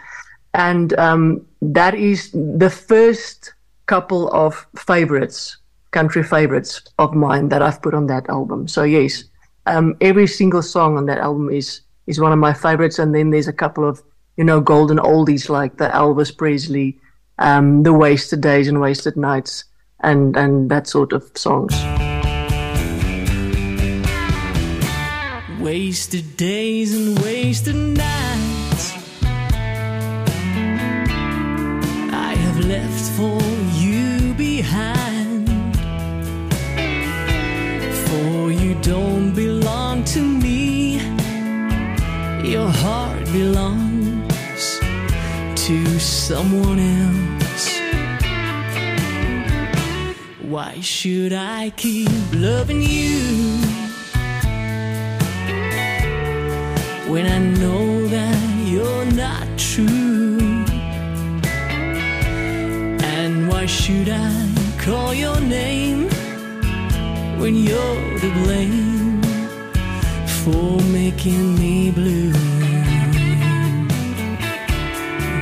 And 0.54 0.94
um, 1.00 1.44
that 1.64 1.96
is 1.96 2.30
the 2.34 2.70
first 2.70 3.56
couple 3.88 4.32
of 4.32 4.68
favorites 4.78 5.58
country 5.90 6.24
favorites 6.24 6.84
of 7.00 7.16
mine 7.16 7.50
that 7.50 7.64
I've 7.64 7.82
put 7.82 7.96
on 7.96 8.06
that 8.08 8.30
album. 8.30 8.68
So 8.68 8.84
yes 8.84 9.24
um, 9.66 9.96
every 10.02 10.28
single 10.28 10.62
song 10.62 10.98
on 10.98 11.06
that 11.06 11.20
album 11.20 11.50
is 11.50 11.82
is 12.08 12.20
one 12.20 12.32
of 12.32 12.40
my 12.40 12.54
favorites. 12.54 13.00
And 13.00 13.14
then 13.14 13.30
there's 13.30 13.48
a 13.48 13.54
couple 13.54 13.88
of 13.88 14.02
you 14.38 14.44
know 14.44 14.60
golden 14.62 14.98
oldies 14.98 15.50
like 15.50 15.78
the 15.78 15.90
Elvis 15.90 16.36
Presley, 16.36 17.00
um, 17.40 17.84
the 17.84 17.94
Wasted 17.94 18.42
Days 18.42 18.68
and 18.68 18.82
Wasted 18.82 19.18
Nights, 19.18 19.66
and 20.02 20.36
and 20.36 20.70
that 20.70 20.88
sort 20.88 21.14
of 21.14 21.32
songs. 21.36 21.74
Wasted 25.60 26.38
days 26.38 26.96
and 26.96 27.20
wasted 27.20 27.76
nights 27.76 28.94
I 32.12 32.34
have 32.36 32.66
left 32.66 33.12
for 33.12 33.51
someone 46.30 46.80
else. 46.80 47.68
Why 50.42 50.80
should 50.82 51.34
I 51.34 51.72
keep 51.72 52.10
loving 52.34 52.82
you? 52.82 53.82
when 57.12 57.26
I 57.26 57.40
know 57.40 58.08
that 58.08 58.68
you're 58.72 59.06
not 59.26 59.46
true? 59.58 60.64
And 63.18 63.50
why 63.50 63.66
should 63.66 64.08
I 64.08 64.32
call 64.80 65.14
your 65.14 65.40
name 65.42 66.10
when 67.42 67.56
you're 67.56 68.20
to 68.24 68.30
blame 68.44 69.22
for 70.40 70.80
making 71.00 71.56
me 71.60 71.92
blue? 71.92 72.32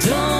Don't 0.07 0.38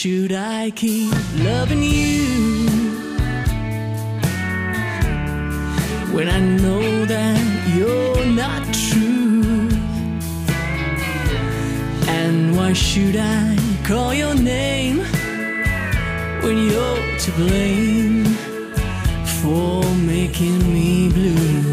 should 0.00 0.32
I 0.32 0.70
keep 0.76 1.12
loving 1.38 1.82
you 1.82 2.68
when 6.14 6.28
I 6.28 6.38
know 6.38 7.04
that 7.04 7.40
you're 7.74 8.26
not 8.26 8.62
true? 8.72 9.68
And 12.06 12.56
why 12.56 12.72
should 12.74 13.16
I 13.16 13.56
call 13.82 14.14
your 14.14 14.36
name? 14.36 14.98
when 16.48 16.56
you're 16.70 17.18
to 17.18 17.30
blame 17.32 18.24
for 19.42 19.82
making 19.96 20.58
me 20.72 21.10
blue. 21.10 21.67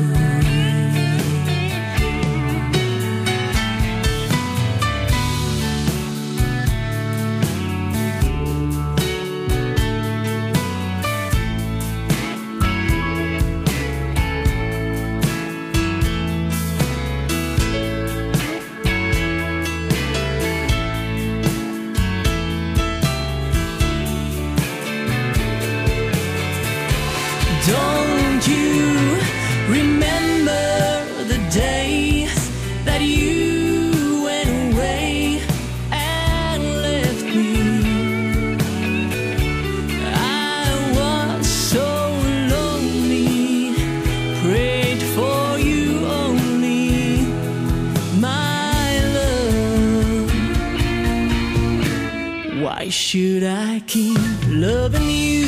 Why 52.85 52.91
should 52.91 53.43
I 53.43 53.81
keep 53.87 54.19
loving 54.47 55.09
you? 55.09 55.47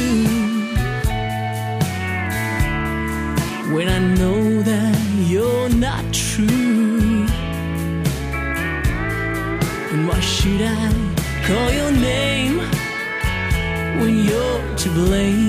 when 3.76 3.88
I 3.90 4.00
know 4.00 4.64
that 4.64 4.98
you're 5.30 5.70
not 5.70 6.04
true? 6.12 7.28
And 9.92 10.08
why 10.08 10.20
should 10.20 10.64
I 10.64 10.90
call 11.46 11.70
your 11.80 11.92
name 11.92 12.58
when 14.00 14.16
you're 14.26 14.76
to 14.78 14.90
blame 14.90 15.47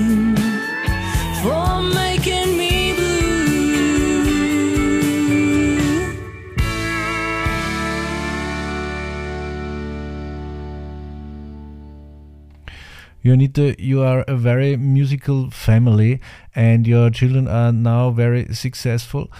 Juanita, 13.29 13.75
you 13.77 14.01
are 14.01 14.21
a 14.27 14.35
very 14.35 14.75
musical 14.75 15.51
family 15.51 16.19
and 16.55 16.87
your 16.87 17.11
children 17.11 17.47
are 17.47 17.71
now 17.71 18.09
very 18.09 18.55
successful. 18.55 19.31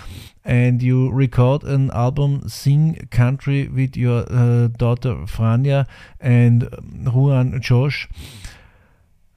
And 0.46 0.84
you 0.84 1.10
record 1.10 1.64
an 1.64 1.90
album, 1.90 2.48
Sing 2.48 3.08
Country, 3.10 3.68
with 3.68 3.98
your 3.98 4.26
uh, 4.30 4.68
daughter 4.68 5.16
Franja 5.26 5.88
and 6.20 6.66
um, 6.66 7.12
Ruan 7.12 7.60
Josh, 7.62 8.08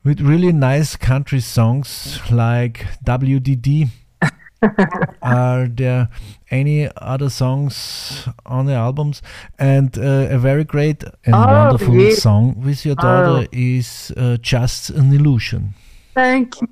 with 0.05 0.21
really 0.21 0.53
nice 0.53 0.97
country 0.97 1.41
songs 1.41 2.21
like 2.31 2.87
WDD. 3.07 3.89
Are 5.23 5.67
there 5.69 6.09
any 6.51 6.89
other 6.97 7.29
songs 7.31 8.29
on 8.47 8.67
the 8.67 8.75
albums? 8.75 9.23
And 9.59 9.97
uh, 9.99 10.29
a 10.31 10.39
very 10.39 10.65
great 10.65 11.05
and 11.25 11.35
Oh, 11.35 11.47
wonderful 11.47 11.95
yes. 11.95 12.23
song 12.23 12.61
with 12.61 12.85
your 12.85 12.95
daughter 12.95 13.47
is 13.53 14.13
uh, 14.17 14.37
Just 14.41 14.91
an 14.91 15.13
Illusion. 15.13 15.75
Thank 16.15 16.61
you. 16.61 16.69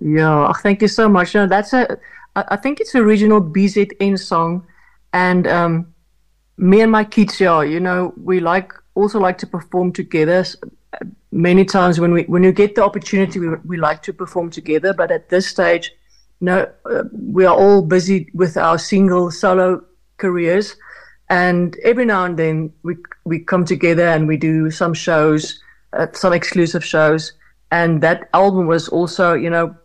Yeah, 0.00 0.52
thank 0.62 0.82
you 0.82 0.88
so 0.88 1.08
much. 1.08 1.34
No, 1.34 1.46
that's 1.46 1.72
a. 1.72 1.98
I 2.36 2.56
think 2.56 2.80
it's 2.80 2.94
a 2.94 3.00
original 3.00 3.40
BZN 3.42 4.18
song, 4.18 4.64
and 5.12 5.46
um, 5.48 5.92
me 6.56 6.80
and 6.80 6.90
my 6.92 7.02
kids, 7.04 7.40
yeah, 7.40 7.60
you 7.62 7.80
know, 7.80 8.14
we 8.16 8.38
like 8.40 8.72
also 8.94 9.18
like 9.18 9.36
to 9.38 9.46
perform 9.46 9.92
together. 9.92 10.44
Many 11.32 11.64
times 11.64 11.98
when 12.00 12.12
we 12.12 12.22
when 12.24 12.42
you 12.44 12.52
get 12.52 12.76
the 12.76 12.84
opportunity, 12.84 13.40
we 13.40 13.48
we 13.66 13.76
like 13.76 14.00
to 14.02 14.12
perform 14.12 14.48
together. 14.50 14.94
But 14.94 15.10
at 15.10 15.28
this 15.28 15.48
stage, 15.48 15.92
no, 16.40 16.70
uh, 16.90 17.04
we 17.12 17.44
are 17.44 17.54
all 17.54 17.82
busy 17.82 18.28
with 18.34 18.56
our 18.56 18.78
single 18.78 19.30
solo 19.30 19.84
careers, 20.16 20.76
and 21.28 21.76
every 21.84 22.04
now 22.04 22.24
and 22.24 22.38
then 22.38 22.72
we 22.82 22.96
we 23.24 23.38
come 23.38 23.64
together 23.64 24.08
and 24.08 24.26
we 24.26 24.36
do 24.36 24.70
some 24.70 24.94
shows, 24.94 25.62
uh, 25.92 26.06
some 26.12 26.32
exclusive 26.32 26.84
shows. 26.84 27.32
And 27.72 28.02
that 28.02 28.28
album 28.34 28.66
was 28.66 28.88
also, 28.88 29.34
you 29.34 29.48
know, 29.48 29.76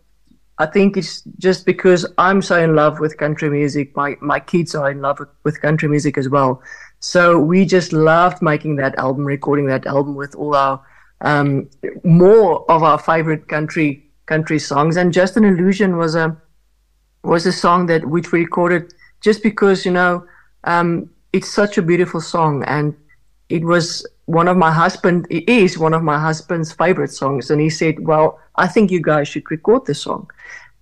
I 0.58 0.66
think 0.66 0.96
it's 0.96 1.22
just 1.38 1.66
because 1.66 2.06
I'm 2.18 2.42
so 2.42 2.60
in 2.60 2.74
love 2.74 2.98
with 2.98 3.16
country 3.18 3.50
music. 3.50 3.94
My 3.94 4.16
my 4.20 4.40
kids 4.40 4.74
are 4.74 4.90
in 4.90 5.00
love 5.02 5.20
with, 5.20 5.28
with 5.44 5.60
country 5.60 5.88
music 5.88 6.18
as 6.18 6.28
well. 6.28 6.62
So 7.00 7.38
we 7.38 7.66
just 7.66 7.92
loved 7.92 8.42
making 8.42 8.76
that 8.76 8.98
album, 8.98 9.24
recording 9.24 9.66
that 9.66 9.86
album 9.86 10.14
with 10.14 10.34
all 10.34 10.56
our 10.56 10.80
um, 11.20 11.68
more 12.02 12.68
of 12.70 12.82
our 12.82 12.98
favorite 12.98 13.48
country 13.48 14.02
country 14.24 14.58
songs. 14.58 14.96
And 14.96 15.12
Just 15.12 15.36
an 15.36 15.44
Illusion 15.44 15.96
was 15.96 16.14
a 16.14 16.36
was 17.26 17.46
a 17.46 17.52
song 17.52 17.86
that 17.86 18.06
which 18.06 18.32
we 18.32 18.40
recorded 18.40 18.94
just 19.20 19.42
because 19.42 19.84
you 19.84 19.92
know 19.92 20.26
um, 20.64 21.10
it's 21.32 21.50
such 21.50 21.78
a 21.78 21.82
beautiful 21.82 22.20
song. 22.20 22.64
And 22.64 22.96
it 23.48 23.64
was 23.64 24.06
one 24.24 24.48
of 24.48 24.56
my 24.56 24.72
husband 24.72 25.26
it 25.30 25.48
is 25.48 25.78
one 25.78 25.94
of 25.94 26.02
my 26.02 26.18
husband's 26.18 26.72
favorite 26.72 27.12
songs. 27.12 27.50
And 27.50 27.60
he 27.60 27.70
said 27.70 28.06
well 28.06 28.40
i 28.56 28.66
think 28.66 28.90
you 28.90 29.00
guys 29.00 29.28
should 29.28 29.50
record 29.50 29.86
this 29.86 30.02
song. 30.02 30.30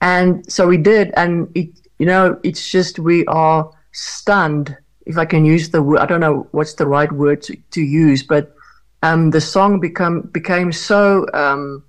And 0.00 0.50
so 0.50 0.66
we 0.66 0.76
did. 0.76 1.12
And 1.16 1.50
it 1.54 1.68
you 1.98 2.06
know 2.06 2.38
it's 2.42 2.70
just 2.70 2.98
we 2.98 3.24
are 3.26 3.70
stunned 3.92 4.76
if 5.06 5.16
i 5.16 5.24
can 5.24 5.44
use 5.44 5.70
the 5.70 5.82
word 5.82 6.00
i 6.00 6.06
don't 6.06 6.20
know 6.20 6.46
what's 6.50 6.74
the 6.74 6.86
right 6.86 7.12
word 7.12 7.42
to, 7.42 7.56
to 7.70 7.82
use 7.82 8.22
but 8.22 8.54
um, 9.02 9.30
the 9.30 9.40
song 9.40 9.80
become 9.80 10.22
became 10.32 10.72
so 10.72 11.26
um, 11.34 11.84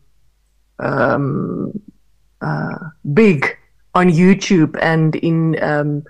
um, 0.79 1.71
uh, 2.41 2.77
big 3.13 3.57
on 3.95 4.11
YouTube 4.11 4.77
and 4.81 5.15
in 5.15 5.61
um, 5.63 6.03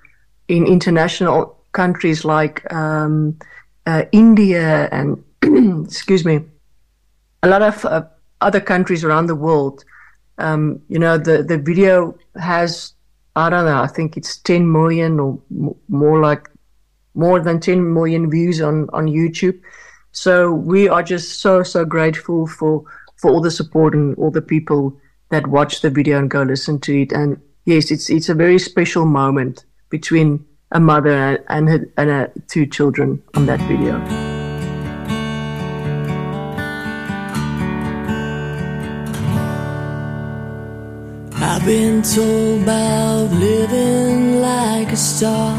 in 0.47 0.65
international 0.65 1.57
countries 1.71 2.25
like 2.25 2.71
um, 2.73 3.37
uh, 3.85 4.03
India 4.11 4.89
and 4.91 5.23
excuse 5.85 6.25
me, 6.25 6.41
a 7.43 7.47
lot 7.47 7.61
of 7.61 7.85
uh, 7.85 8.03
other 8.41 8.59
countries 8.59 9.03
around 9.03 9.27
the 9.27 9.35
world. 9.35 9.85
Um, 10.37 10.81
you 10.89 10.99
know, 10.99 11.17
the 11.17 11.43
the 11.43 11.57
video 11.57 12.17
has 12.41 12.93
I 13.35 13.49
don't 13.49 13.65
know, 13.65 13.81
I 13.81 13.87
think 13.87 14.17
it's 14.17 14.37
10 14.37 14.71
million 14.71 15.19
or 15.19 15.39
m- 15.51 15.75
more 15.89 16.19
like 16.19 16.49
more 17.13 17.39
than 17.39 17.59
10 17.59 17.93
million 17.93 18.29
views 18.29 18.61
on 18.61 18.89
on 18.91 19.07
YouTube. 19.07 19.59
So 20.11 20.51
we 20.51 20.89
are 20.89 21.03
just 21.03 21.39
so 21.39 21.61
so 21.63 21.85
grateful 21.85 22.47
for 22.47 22.83
for 23.17 23.31
all 23.31 23.41
the 23.41 23.51
support 23.51 23.93
and 23.93 24.15
all 24.17 24.31
the 24.31 24.41
people 24.41 24.97
that 25.29 25.47
watch 25.47 25.81
the 25.81 25.89
video 25.89 26.17
and 26.17 26.29
go 26.29 26.43
listen 26.43 26.79
to 26.79 27.01
it. 27.01 27.11
And 27.11 27.41
yes, 27.65 27.91
it's 27.91 28.09
it's 28.09 28.29
a 28.29 28.33
very 28.33 28.59
special 28.59 29.05
moment 29.05 29.65
between 29.89 30.45
a 30.71 30.79
mother 30.79 31.43
and 31.49 31.69
her, 31.69 31.85
and 31.97 32.09
her 32.09 32.31
two 32.47 32.65
children 32.65 33.21
on 33.35 33.45
that 33.47 33.59
video. 33.61 34.01
I've 41.37 41.65
been 41.65 42.01
told 42.01 42.63
about 42.63 43.31
living 43.31 44.41
like 44.41 44.91
a 44.91 44.95
star. 44.97 45.55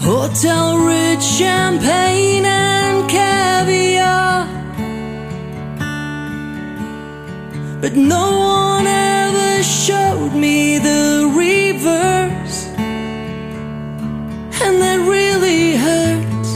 Hotel 0.00 0.78
rich 0.78 1.22
champagne 1.22 2.44
and 2.44 3.08
caviar. 3.10 4.55
But 7.80 7.94
no 7.94 8.38
one 8.38 8.86
ever 8.86 9.62
showed 9.62 10.32
me 10.32 10.78
the 10.78 11.30
reverse. 11.34 12.66
And 14.64 14.80
that 14.80 15.00
really 15.06 15.76
hurts. 15.76 16.50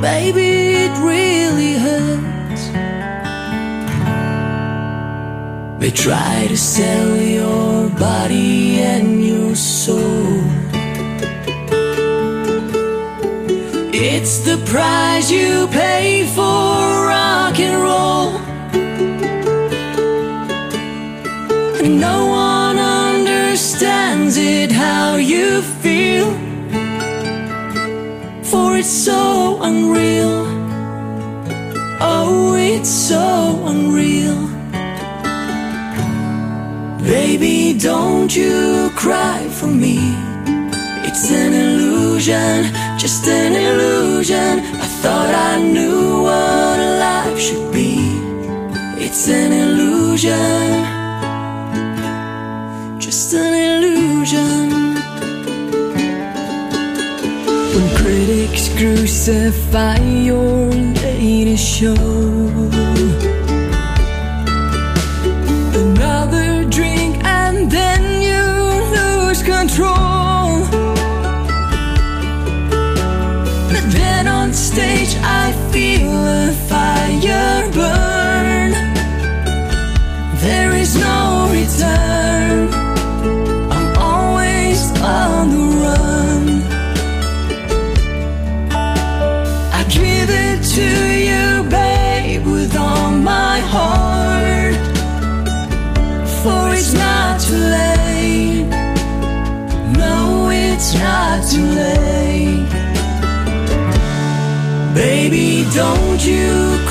Baby, 0.00 0.74
it 0.84 0.92
really 0.98 1.74
hurts. 1.86 2.62
They 5.80 5.90
try 5.92 6.46
to 6.48 6.56
sell 6.56 7.16
your 7.16 7.90
body 7.90 8.80
and 8.80 9.24
your 9.24 9.54
soul. 9.54 10.42
It's 13.92 14.40
the 14.40 14.56
price 14.66 15.30
you 15.30 15.68
pay 15.68 16.26
for 16.34 16.79
it's 28.80 29.04
so 29.04 29.58
unreal. 29.60 30.46
Oh, 32.00 32.54
it's 32.56 32.88
so 32.88 33.26
unreal. 33.66 34.40
Baby, 37.04 37.78
don't 37.78 38.34
you 38.34 38.90
cry 38.96 39.46
for 39.58 39.66
me. 39.66 39.98
It's 41.08 41.30
an 41.30 41.52
illusion, 41.64 42.72
just 42.98 43.26
an 43.28 43.52
illusion. 43.68 44.52
I 44.84 44.86
thought 45.02 45.30
I 45.50 45.60
knew 45.60 46.22
what 46.26 46.78
life 47.06 47.38
should 47.38 47.70
be. 47.70 47.92
It's 49.04 49.28
an 49.28 49.52
illusion, 49.62 50.70
just 52.98 53.34
an 53.34 53.40
illusion. 53.40 53.69
Crucify 58.80 59.98
your 59.98 60.70
latest 60.72 61.62
show. 61.62 62.69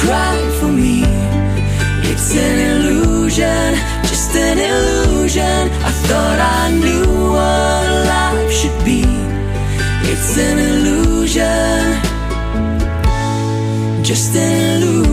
Cry 0.09 0.39
for 0.59 0.71
me. 0.83 1.03
It's 2.09 2.29
an 2.45 2.57
illusion, 2.69 3.69
just 4.09 4.31
an 4.35 4.57
illusion. 4.71 5.61
I 5.89 5.91
thought 6.07 6.39
I 6.59 6.63
knew 6.81 7.09
what 7.35 7.85
life 8.13 8.51
should 8.59 8.79
be. 8.89 9.03
It's 10.11 10.31
an 10.47 10.57
illusion, 10.69 11.81
just 14.09 14.35
an 14.35 14.81
illusion. 14.83 15.08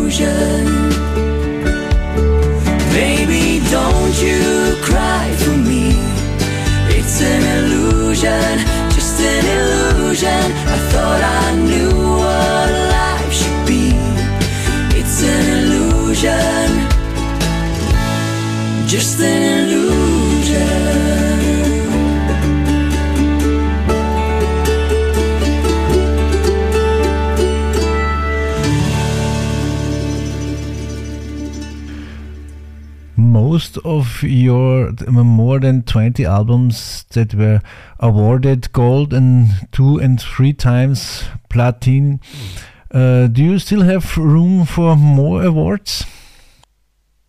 Of 33.85 34.23
your 34.23 34.93
more 35.09 35.61
than 35.61 35.83
20 35.83 36.25
albums 36.25 37.05
that 37.11 37.35
were 37.35 37.61
awarded 38.01 38.73
gold 38.73 39.13
and 39.13 39.49
two 39.73 39.99
and 39.99 40.21
three 40.21 40.53
times 40.53 41.25
platinum. 41.49 42.21
Uh, 42.91 43.27
do 43.27 43.43
you 43.43 43.59
still 43.59 43.83
have 43.83 44.17
room 44.17 44.65
for 44.65 44.97
more 44.97 45.43
awards? 45.45 46.05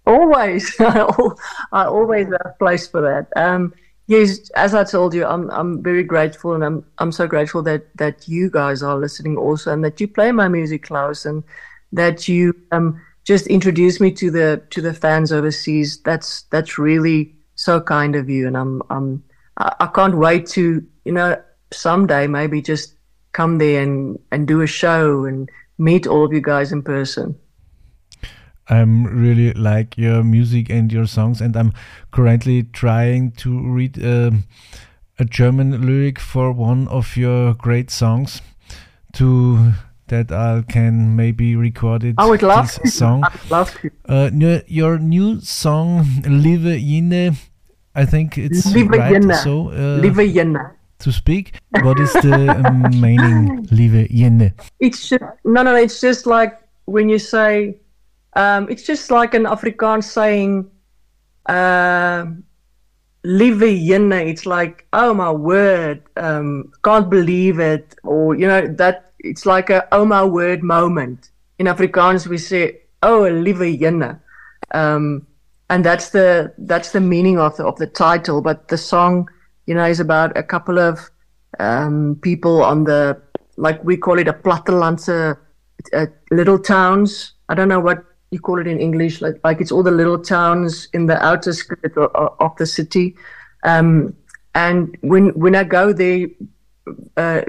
Always, 0.05 0.73
I 0.79 1.85
always 1.85 2.27
have 2.27 2.57
place 2.59 2.87
for 2.87 3.01
that. 3.01 3.27
Um, 3.35 3.73
yes, 4.07 4.49
as 4.55 4.73
I 4.73 4.85
told 4.85 5.13
you, 5.13 5.25
I'm 5.25 5.49
I'm 5.51 5.83
very 5.83 6.03
grateful, 6.03 6.53
and 6.53 6.63
I'm 6.63 6.85
I'm 6.99 7.11
so 7.11 7.27
grateful 7.27 7.61
that 7.63 7.87
that 7.97 8.27
you 8.27 8.49
guys 8.49 8.81
are 8.81 8.97
listening 8.97 9.37
also, 9.37 9.73
and 9.73 9.83
that 9.83 9.99
you 9.99 10.07
play 10.07 10.31
my 10.31 10.47
music, 10.47 10.83
Klaus, 10.83 11.25
and 11.25 11.43
that 11.91 12.27
you 12.29 12.53
um 12.71 13.01
just 13.27 13.45
introduce 13.47 13.99
me 13.99 14.09
to 14.09 14.31
the 14.31 14.63
to 14.69 14.81
the 14.81 14.93
fans 14.93 15.33
overseas. 15.33 15.99
That's 16.03 16.43
that's 16.43 16.79
really 16.79 17.35
so 17.55 17.81
kind 17.81 18.15
of 18.15 18.29
you, 18.29 18.47
and 18.47 18.55
I'm 18.55 18.81
I'm 18.89 19.21
I, 19.57 19.87
can't 19.93 20.17
wait 20.17 20.47
to 20.55 20.81
you 21.03 21.11
know 21.11 21.35
someday 21.73 22.27
maybe 22.27 22.61
just 22.61 22.95
come 23.33 23.57
there 23.57 23.83
and 23.83 24.17
and 24.31 24.47
do 24.47 24.61
a 24.61 24.67
show 24.67 25.25
and 25.25 25.49
meet 25.77 26.07
all 26.07 26.23
of 26.23 26.31
you 26.31 26.39
guys 26.39 26.71
in 26.71 26.81
person. 26.81 27.37
I'm 28.69 29.03
really 29.03 29.51
like 29.53 29.97
your 29.97 30.23
music 30.23 30.69
and 30.69 30.91
your 30.91 31.05
songs, 31.05 31.41
and 31.41 31.55
I'm 31.57 31.73
currently 32.11 32.63
trying 32.63 33.31
to 33.43 33.59
read 33.59 34.01
um, 34.05 34.45
a 35.19 35.25
German 35.25 35.85
lyric 35.85 36.17
for 36.17 36.53
one 36.53 36.87
of 36.87 37.17
your 37.17 37.53
great 37.55 37.91
songs 37.91 38.41
to 39.13 39.73
that 40.07 40.31
I 40.31 40.63
can 40.67 41.15
maybe 41.15 41.55
record 41.55 42.03
it. 42.03 42.15
I 42.17 42.25
would 42.25 42.41
love 42.41 42.65
this 42.65 42.93
to. 42.93 42.97
song. 42.97 43.23
I 43.25 43.31
love. 43.49 43.75
Uh, 44.07 44.29
your, 44.67 44.99
new 44.99 45.41
song, 45.41 46.05
Liewe 46.23 46.79
Jene, 46.79 47.37
I 47.95 48.05
think 48.05 48.37
it's 48.37 48.65
Lieve 48.73 48.89
right 48.89 49.13
Jenne. 49.13 49.35
so 49.35 49.69
uh, 49.69 49.99
Liewe 50.01 50.33
Jene. 50.33 50.71
to 50.99 51.11
speak. 51.11 51.59
What 51.81 51.99
is 51.99 52.13
the 52.13 52.49
um, 52.65 52.81
meaning, 53.01 53.67
Liewe 53.71 54.07
Jene? 54.09 54.53
It's 54.79 55.09
just, 55.09 55.23
no, 55.43 55.63
no, 55.63 55.75
it's 55.75 55.99
just 56.01 56.25
like 56.25 56.59
when 56.85 57.09
you 57.09 57.19
say, 57.19 57.77
um, 58.33 58.67
it's 58.69 58.83
just 58.83 59.11
like 59.11 59.33
an 59.33 59.43
Afrikaans 59.43 60.05
saying, 60.05 60.69
uh, 61.47 62.25
liewe 63.23 63.79
jene. 63.87 64.27
It's 64.29 64.45
like, 64.45 64.87
oh 64.93 65.13
my 65.13 65.31
word, 65.31 66.03
um, 66.15 66.71
can't 66.83 67.09
believe 67.09 67.59
it. 67.59 67.95
Or, 68.03 68.35
you 68.35 68.47
know, 68.47 68.67
that 68.75 69.11
it's 69.29 69.45
like 69.45 69.69
a 69.69 69.87
oh 69.91 70.05
my 70.05 70.23
word 70.23 70.63
moment. 70.63 71.31
In 71.59 71.67
Afrikaans, 71.67 72.27
we 72.27 72.37
say, 72.37 72.81
oh, 73.01 73.21
liewe 73.21 73.79
jene. 73.79 74.19
Um, 74.73 75.25
and 75.69 75.83
that's 75.83 76.09
the, 76.09 76.53
that's 76.57 76.91
the 76.91 77.01
meaning 77.01 77.39
of 77.39 77.57
the, 77.57 77.65
of 77.65 77.77
the 77.77 77.87
title. 77.87 78.41
But 78.41 78.67
the 78.67 78.77
song, 78.77 79.27
you 79.65 79.75
know, 79.75 79.85
is 79.85 79.99
about 79.99 80.37
a 80.37 80.43
couple 80.43 80.79
of, 80.79 81.09
um, 81.59 82.17
people 82.21 82.63
on 82.63 82.83
the, 82.83 83.21
like 83.57 83.83
we 83.83 83.97
call 83.97 84.19
it 84.19 84.27
a 84.27 84.33
plattelandse, 84.33 85.37
uh, 85.93 86.05
little 86.31 86.59
towns. 86.59 87.33
I 87.49 87.55
don't 87.55 87.67
know 87.67 87.79
what 87.79 88.03
you 88.31 88.39
call 88.39 88.59
it 88.59 88.67
in 88.67 88.79
English. 88.79 89.21
Like, 89.21 89.39
like 89.43 89.61
it's 89.61 89.71
all 89.71 89.83
the 89.83 89.91
little 89.91 90.19
towns 90.19 90.87
in 90.93 91.07
the 91.07 91.23
outer 91.23 91.53
skirt 91.53 91.97
of, 91.97 92.11
of 92.39 92.55
the 92.57 92.65
city. 92.65 93.15
Um, 93.63 94.15
and 94.53 94.97
when 95.01 95.29
when 95.29 95.55
I 95.55 95.63
go 95.63 95.93
there, 95.93 96.27
uh, 97.15 97.41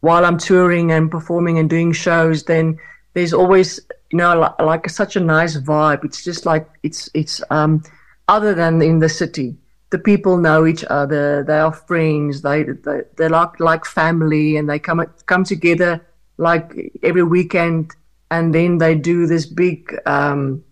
while 0.00 0.24
I'm 0.24 0.38
touring 0.38 0.92
and 0.92 1.10
performing 1.10 1.58
and 1.58 1.68
doing 1.68 1.92
shows, 1.92 2.44
then 2.44 2.78
there's 3.14 3.32
always 3.32 3.80
you 4.10 4.18
know 4.18 4.38
like, 4.38 4.60
like 4.60 4.90
such 4.90 5.16
a 5.16 5.20
nice 5.20 5.56
vibe. 5.56 6.04
It's 6.04 6.24
just 6.24 6.46
like 6.46 6.68
it's 6.82 7.10
it's 7.14 7.42
um, 7.50 7.82
other 8.28 8.54
than 8.54 8.80
in 8.82 8.98
the 9.00 9.08
city. 9.08 9.56
The 9.90 9.98
people 9.98 10.36
know 10.36 10.66
each 10.66 10.84
other. 10.90 11.42
They 11.42 11.58
are 11.58 11.72
friends. 11.72 12.42
They 12.42 12.62
they 12.62 13.02
they're 13.16 13.30
like 13.30 13.58
like 13.58 13.84
family, 13.84 14.56
and 14.56 14.68
they 14.68 14.78
come 14.78 15.04
come 15.26 15.44
together 15.44 16.06
like 16.36 16.92
every 17.02 17.22
weekend, 17.22 17.94
and 18.30 18.54
then 18.54 18.78
they 18.78 18.94
do 18.94 19.26
this 19.26 19.46
big 19.46 19.98
um, 20.06 20.62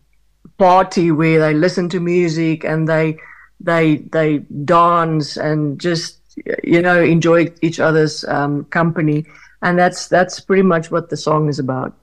party 0.58 1.10
where 1.10 1.40
they 1.40 1.54
listen 1.54 1.88
to 1.90 2.00
music 2.00 2.64
and 2.64 2.88
they 2.88 3.18
they 3.60 3.96
they 3.96 4.38
dance 4.38 5.36
and 5.36 5.80
just 5.80 6.15
you 6.62 6.82
know 6.82 7.02
enjoy 7.02 7.52
each 7.62 7.80
other's 7.80 8.24
um, 8.24 8.64
company, 8.66 9.24
and 9.62 9.78
that's 9.78 10.08
that's 10.08 10.40
pretty 10.40 10.62
much 10.62 10.90
what 10.90 11.10
the 11.10 11.16
song 11.16 11.48
is 11.48 11.58
about. 11.58 11.94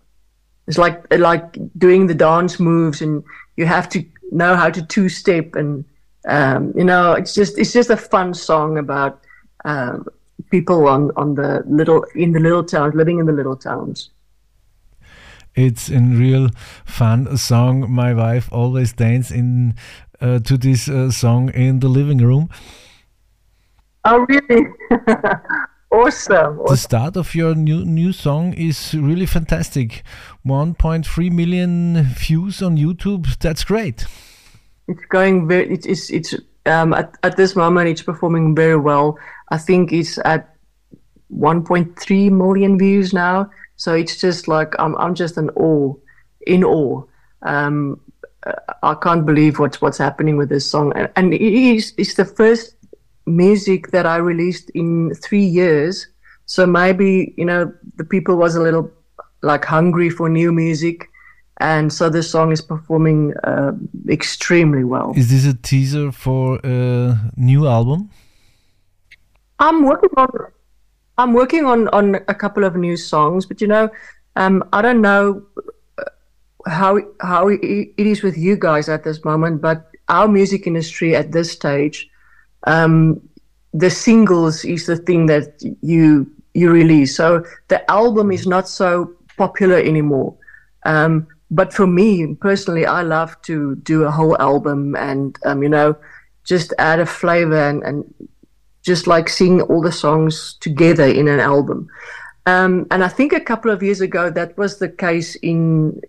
It's 0.68 0.78
like 0.78 1.02
like 1.14 1.58
doing 1.78 2.08
the 2.08 2.16
dance 2.16 2.60
moves, 2.60 3.02
and 3.02 3.24
you 3.58 3.66
have 3.66 3.90
to 3.90 4.04
know 4.32 4.56
how 4.56 4.70
to 4.70 4.82
two 4.86 5.10
step, 5.10 5.56
and 5.56 5.86
um, 6.28 6.74
you 6.76 6.84
know 6.84 7.14
it's 7.14 7.34
just 7.34 7.58
it's 7.58 7.74
just 7.74 7.90
a 7.90 7.98
fun 7.98 8.34
song 8.34 8.78
about 8.78 9.22
um, 9.66 10.08
people 10.50 10.88
on 10.88 11.12
on 11.16 11.36
the 11.36 11.64
little 11.68 12.04
in 12.16 12.32
the 12.32 12.40
little 12.40 12.64
towns, 12.64 12.96
living 12.96 13.20
in 13.20 13.26
the 13.26 13.34
little 13.34 13.56
towns. 13.56 14.10
It's 15.56 15.90
a 15.90 16.00
real 16.00 16.50
fun 16.86 17.38
song. 17.38 17.92
My 17.92 18.14
wife 18.14 18.50
always 18.52 18.94
dance 18.94 19.30
in 19.30 19.76
uh, 20.20 20.40
to 20.40 20.58
this 20.58 20.90
uh, 20.90 21.12
song 21.12 21.50
in 21.54 21.80
the 21.80 21.90
living 21.90 22.18
room. 22.18 22.50
Oh, 24.06 24.26
really? 24.28 24.68
Awesome. 25.94 26.60
The 26.66 26.76
start 26.76 27.18
of 27.18 27.36
your 27.36 27.54
new 27.54 27.86
new 27.86 28.14
song 28.14 28.54
is 28.54 28.96
really 28.96 29.28
fantastic. 29.28 30.02
1.3 30.44 31.32
million 31.32 32.02
views 32.18 32.64
on 32.64 32.78
YouTube. 32.78 33.38
That's 33.38 33.64
great. 33.64 34.08
It's 34.88 35.06
going 35.10 35.48
very. 35.48 35.72
It, 35.72 35.86
it's 35.86 36.10
it's 36.10 36.34
um 36.66 36.96
at, 36.96 37.16
at 37.22 37.38
this 37.38 37.56
moment 37.56 37.90
it's 37.90 38.02
performing 38.02 38.56
very 38.56 38.76
well. 38.76 39.20
I 39.50 39.60
think 39.60 39.94
it's 39.94 40.18
at 40.26 40.56
1.3 41.32 42.32
million 42.32 42.80
views 42.80 43.14
now. 43.14 43.52
So 43.76 43.94
it's 43.94 44.20
just 44.20 44.48
like 44.48 44.74
I'm 44.80 44.98
I'm 44.98 45.14
just 45.14 45.38
in 45.38 45.52
awe, 45.52 45.94
in 46.48 46.64
awe. 46.64 47.04
Um, 47.44 48.02
I 48.82 48.96
can't 48.96 49.28
believe 49.28 49.60
what's 49.60 49.80
what's 49.80 50.00
happening 50.00 50.38
with 50.38 50.50
this 50.50 50.68
song, 50.68 50.92
and, 50.96 51.08
and 51.16 51.36
it 51.36 51.42
is 51.42 51.94
it's 52.00 52.16
the 52.16 52.26
first 52.26 52.76
music 53.26 53.92
that 53.92 54.06
I 54.06 54.18
released 54.18 54.70
in 54.72 55.14
three 55.16 55.44
years. 55.44 56.08
So 56.46 56.66
maybe 56.66 57.34
you 57.38 57.46
know 57.46 57.74
the 57.96 58.04
people 58.04 58.36
was 58.36 58.56
a 58.56 58.62
little 58.62 58.92
like 59.42 59.66
hungry 59.66 60.10
for 60.10 60.30
new 60.30 60.52
music, 60.52 61.10
and 61.58 61.92
so 61.92 62.10
this 62.10 62.30
song 62.30 62.52
is 62.52 62.62
performing 62.62 63.34
uh, 63.44 63.74
extremely 64.10 64.84
well. 64.84 65.14
Is 65.16 65.30
this 65.30 65.46
a 65.46 65.54
teaser 65.56 66.12
for 66.12 66.60
a 66.64 67.18
new 67.38 67.68
album? 67.68 68.10
I'm 69.60 69.86
working 69.86 70.10
on 70.18 70.30
I'm 71.18 71.34
working 71.34 71.66
on 71.66 71.88
on 71.90 72.16
a 72.28 72.34
couple 72.34 72.64
of 72.64 72.76
new 72.76 72.98
songs, 72.98 73.46
but 73.46 73.62
you 73.62 73.68
know, 73.68 73.90
um, 74.36 74.64
I 74.74 74.82
don't 74.82 75.02
know 75.02 75.44
uh, 75.98 76.04
how 76.68 77.00
how 77.22 77.48
it 77.48 77.62
it 77.64 78.08
is 78.08 78.24
with 78.24 78.38
you 78.38 78.58
guys 78.58 78.90
at 78.90 79.04
this 79.04 79.24
moment, 79.24 79.62
but 79.62 79.90
our 80.10 80.28
music 80.28 80.66
industry 80.68 81.16
at 81.16 81.32
this 81.32 81.52
stage, 81.52 82.10
um, 82.66 83.22
the 83.74 83.90
singles 83.90 84.64
is 84.66 84.86
the 84.86 84.98
thing 84.98 85.26
that 85.28 85.62
you 85.82 86.30
you 86.54 86.70
release. 86.70 87.16
So 87.16 87.44
the 87.68 87.90
album 87.90 88.32
is 88.32 88.46
not 88.46 88.68
so 88.68 89.12
popular 89.38 89.78
anymore. 89.78 90.36
Um, 90.86 91.28
but 91.50 91.74
for 91.74 91.88
me 91.88 92.36
personally, 92.36 92.86
I 92.86 93.02
love 93.02 93.40
to 93.44 93.76
do 93.78 94.04
a 94.04 94.12
whole 94.12 94.40
album 94.40 94.96
and 94.96 95.38
um, 95.46 95.64
you 95.64 95.70
know 95.70 95.96
just 96.44 96.74
add 96.78 97.00
a 97.00 97.06
flavor 97.06 97.70
and, 97.70 97.84
and 97.84 98.14
just 98.82 99.08
like 99.08 99.30
sing 99.30 99.62
all 99.62 99.82
the 99.82 99.92
songs 99.92 100.56
together 100.60 101.06
in 101.06 101.28
an 101.28 101.40
album. 101.40 101.88
Um, 102.46 102.86
and 102.92 103.04
I 103.04 103.08
think 103.08 103.32
a 103.32 103.40
couple 103.40 103.72
of 103.72 103.82
years 103.82 104.02
ago 104.02 104.30
that 104.30 104.58
was 104.58 104.78
the 104.78 104.90
case 104.90 105.36
in 105.36 106.02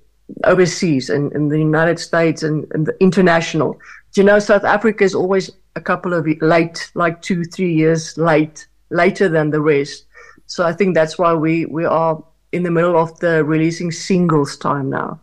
overseas 0.43 1.09
and 1.09 1.33
in, 1.33 1.49
the 1.49 1.59
United 1.59 2.01
States 2.01 2.43
and, 2.43 2.67
and 2.73 2.87
the 2.87 3.01
international. 3.01 3.79
Do 4.13 4.21
you 4.21 4.25
know 4.25 4.41
South 4.41 4.65
Africa 4.65 5.05
is 5.05 5.15
always 5.15 5.51
a 5.77 5.81
couple 5.81 6.15
of 6.15 6.27
late, 6.41 6.91
like 6.95 7.23
two, 7.23 7.45
three 7.45 7.73
years 7.73 8.17
late, 8.17 8.67
later 8.91 9.29
than 9.29 9.51
the 9.51 9.61
rest. 9.61 10.07
So 10.47 10.65
I 10.65 10.73
think 10.73 10.95
that's 10.95 11.19
why 11.19 11.35
we 11.35 11.67
we 11.67 11.85
are 11.85 12.23
in 12.53 12.63
the 12.63 12.71
middle 12.71 12.97
of 12.97 13.19
the 13.21 13.45
releasing 13.45 13.91
singles 13.91 14.57
time 14.57 14.91
now. 14.91 15.21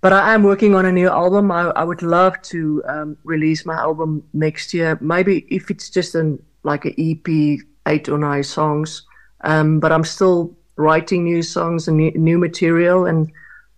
But 0.00 0.12
I 0.12 0.34
am 0.34 0.42
working 0.42 0.74
on 0.74 0.86
a 0.86 0.92
new 0.92 1.08
album. 1.08 1.50
I, 1.50 1.62
I 1.70 1.84
would 1.84 2.02
love 2.02 2.40
to 2.42 2.82
um, 2.86 3.16
release 3.24 3.66
my 3.66 3.74
album 3.74 4.22
next 4.32 4.72
year. 4.72 4.98
Maybe 5.00 5.46
if 5.48 5.70
it's 5.70 5.90
just 5.90 6.14
an 6.14 6.42
like 6.62 6.84
an 6.84 6.94
EP, 6.98 7.60
eight 7.86 8.08
or 8.08 8.18
nine 8.18 8.42
songs. 8.42 9.02
Um, 9.42 9.80
but 9.80 9.92
I'm 9.92 10.04
still 10.04 10.56
writing 10.76 11.24
new 11.24 11.42
songs 11.42 11.88
and 11.88 11.96
new, 11.96 12.10
new 12.12 12.38
material, 12.38 13.06
and 13.06 13.30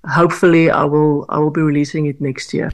hopefully 0.07 0.71
I 0.71 0.85
will 0.85 1.27
I 1.29 1.39
will 1.39 1.51
be 1.51 1.63
releasing 1.63 2.07
it 2.07 2.21
next 2.21 2.53
year. 2.55 2.73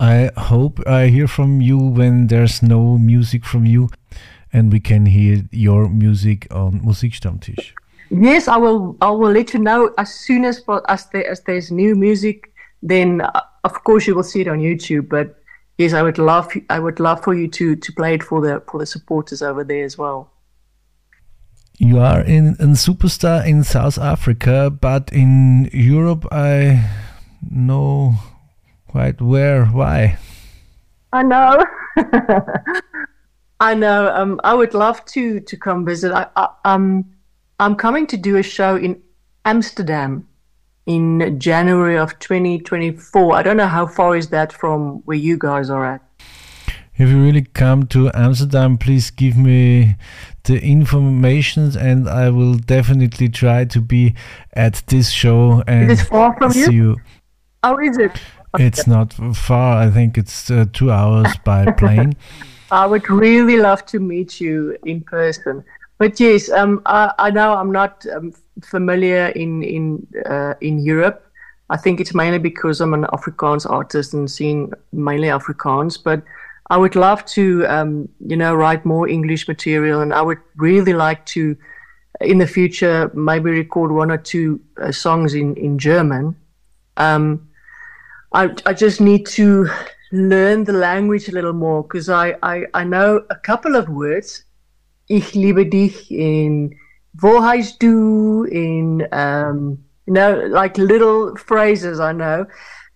I 0.00 0.30
hope 0.36 0.80
I 0.86 1.08
hear 1.08 1.26
from 1.26 1.60
you 1.60 1.78
when 1.78 2.28
there's 2.28 2.62
no 2.62 2.98
music 2.98 3.44
from 3.44 3.66
you 3.66 3.90
and 4.52 4.72
we 4.72 4.80
can 4.80 5.06
hear 5.06 5.42
your 5.50 5.88
music 5.88 6.46
on 6.50 6.80
Musikstammtisch. 6.80 7.72
Yes, 8.10 8.48
I 8.48 8.56
will. 8.56 8.96
I 9.02 9.10
will 9.10 9.32
let 9.32 9.52
you 9.52 9.60
know 9.60 9.92
as 9.98 10.14
soon 10.14 10.44
as 10.44 10.62
as, 10.88 11.06
there, 11.06 11.28
as 11.28 11.40
there's 11.42 11.70
new 11.70 11.94
music. 11.94 12.50
Then, 12.82 13.20
uh, 13.20 13.40
of 13.64 13.84
course, 13.84 14.06
you 14.06 14.14
will 14.14 14.22
see 14.22 14.40
it 14.40 14.48
on 14.48 14.60
YouTube. 14.60 15.08
But 15.08 15.38
yes, 15.76 15.92
I 15.92 16.02
would 16.02 16.16
love 16.16 16.50
I 16.70 16.78
would 16.78 17.00
love 17.00 17.22
for 17.22 17.34
you 17.34 17.48
to 17.48 17.76
to 17.76 17.92
play 17.92 18.14
it 18.14 18.22
for 18.22 18.40
the 18.40 18.62
for 18.70 18.80
the 18.80 18.86
supporters 18.86 19.42
over 19.42 19.62
there 19.62 19.84
as 19.84 19.98
well. 19.98 20.30
You 21.76 21.98
are 21.98 22.22
in 22.22 22.56
a 22.58 22.74
superstar 22.74 23.46
in 23.46 23.62
South 23.62 23.98
Africa, 23.98 24.70
but 24.70 25.12
in 25.12 25.70
Europe, 25.72 26.26
I 26.32 26.88
know 27.50 28.14
quite 28.88 29.20
where, 29.20 29.66
why. 29.66 30.18
I 31.12 31.22
know. 31.22 31.64
I 33.60 33.74
know. 33.74 34.12
Um, 34.14 34.40
I 34.44 34.54
would 34.54 34.74
love 34.74 35.04
to 35.06 35.40
to 35.40 35.56
come 35.56 35.84
visit. 35.84 36.12
I, 36.12 36.26
I 36.36 36.48
um, 36.64 37.04
I'm 37.58 37.74
coming 37.74 38.06
to 38.08 38.16
do 38.16 38.36
a 38.36 38.42
show 38.42 38.76
in 38.76 39.02
Amsterdam 39.44 40.28
in 40.86 41.38
January 41.38 41.98
of 41.98 42.18
2024. 42.18 43.34
I 43.34 43.42
don't 43.42 43.56
know 43.56 43.66
how 43.66 43.86
far 43.86 44.16
is 44.16 44.28
that 44.28 44.52
from 44.52 45.02
where 45.04 45.16
you 45.16 45.36
guys 45.36 45.70
are 45.70 45.84
at. 45.84 46.02
If 46.96 47.10
you 47.10 47.22
really 47.22 47.42
come 47.42 47.86
to 47.88 48.10
Amsterdam, 48.12 48.76
please 48.76 49.10
give 49.10 49.36
me 49.36 49.96
the 50.44 50.60
information, 50.60 51.76
and 51.76 52.08
I 52.08 52.30
will 52.30 52.54
definitely 52.54 53.28
try 53.28 53.66
to 53.66 53.80
be 53.80 54.14
at 54.52 54.82
this 54.88 55.10
show 55.10 55.62
and 55.66 55.90
Is 55.90 56.00
it 56.00 56.04
far 56.06 56.36
from 56.36 56.52
you? 56.52 56.64
see 56.64 56.74
you. 56.74 56.96
How 57.62 57.78
is 57.78 57.98
it? 57.98 58.12
It's 58.58 58.86
not 58.86 59.12
far. 59.36 59.82
I 59.82 59.90
think 59.90 60.16
it's 60.16 60.50
uh, 60.50 60.66
two 60.72 60.90
hours 60.90 61.28
by 61.44 61.70
plane. 61.78 62.14
I 62.70 62.86
would 62.86 63.08
really 63.08 63.56
love 63.56 63.84
to 63.86 63.98
meet 63.98 64.40
you 64.40 64.76
in 64.84 65.00
person. 65.02 65.64
But 65.98 66.20
yes, 66.20 66.50
um, 66.50 66.80
I, 66.86 67.12
I 67.18 67.30
know 67.30 67.54
I'm 67.54 67.72
not 67.72 68.06
um, 68.14 68.32
familiar 68.62 69.28
in 69.28 69.62
in 69.62 70.06
uh, 70.26 70.54
in 70.60 70.78
Europe. 70.78 71.24
I 71.70 71.76
think 71.76 72.00
it's 72.00 72.14
mainly 72.14 72.38
because 72.38 72.80
I'm 72.80 72.94
an 72.94 73.04
Afrikaans 73.04 73.68
artist 73.68 74.14
and 74.14 74.30
sing 74.30 74.72
mainly 74.92 75.28
Afrikaans. 75.28 76.02
But 76.02 76.22
I 76.70 76.76
would 76.76 76.96
love 76.96 77.24
to, 77.26 77.66
um, 77.66 78.08
you 78.26 78.36
know, 78.36 78.54
write 78.54 78.84
more 78.84 79.08
English 79.08 79.48
material, 79.48 80.00
and 80.00 80.14
I 80.14 80.22
would 80.22 80.38
really 80.56 80.94
like 80.94 81.26
to, 81.26 81.56
in 82.20 82.38
the 82.38 82.46
future, 82.46 83.10
maybe 83.14 83.50
record 83.50 83.92
one 83.92 84.10
or 84.10 84.18
two 84.18 84.60
uh, 84.80 84.92
songs 84.92 85.34
in 85.34 85.56
in 85.56 85.78
German. 85.78 86.36
Um, 86.96 87.47
I, 88.32 88.50
I 88.66 88.74
just 88.74 89.00
need 89.00 89.26
to 89.26 89.68
learn 90.12 90.64
the 90.64 90.72
language 90.72 91.28
a 91.28 91.32
little 91.32 91.52
more 91.52 91.82
because 91.82 92.08
I, 92.08 92.36
I, 92.42 92.64
I 92.74 92.84
know 92.84 93.22
a 93.30 93.36
couple 93.36 93.76
of 93.76 93.88
words. 93.88 94.44
Ich 95.08 95.34
liebe 95.34 95.64
dich 95.64 96.10
in 96.10 96.74
Wo 97.22 97.40
du 97.80 98.44
in, 98.44 99.08
um, 99.12 99.78
you 100.06 100.12
know, 100.12 100.46
like 100.50 100.76
little 100.76 101.34
phrases 101.36 102.00
I 102.00 102.12
know. 102.12 102.46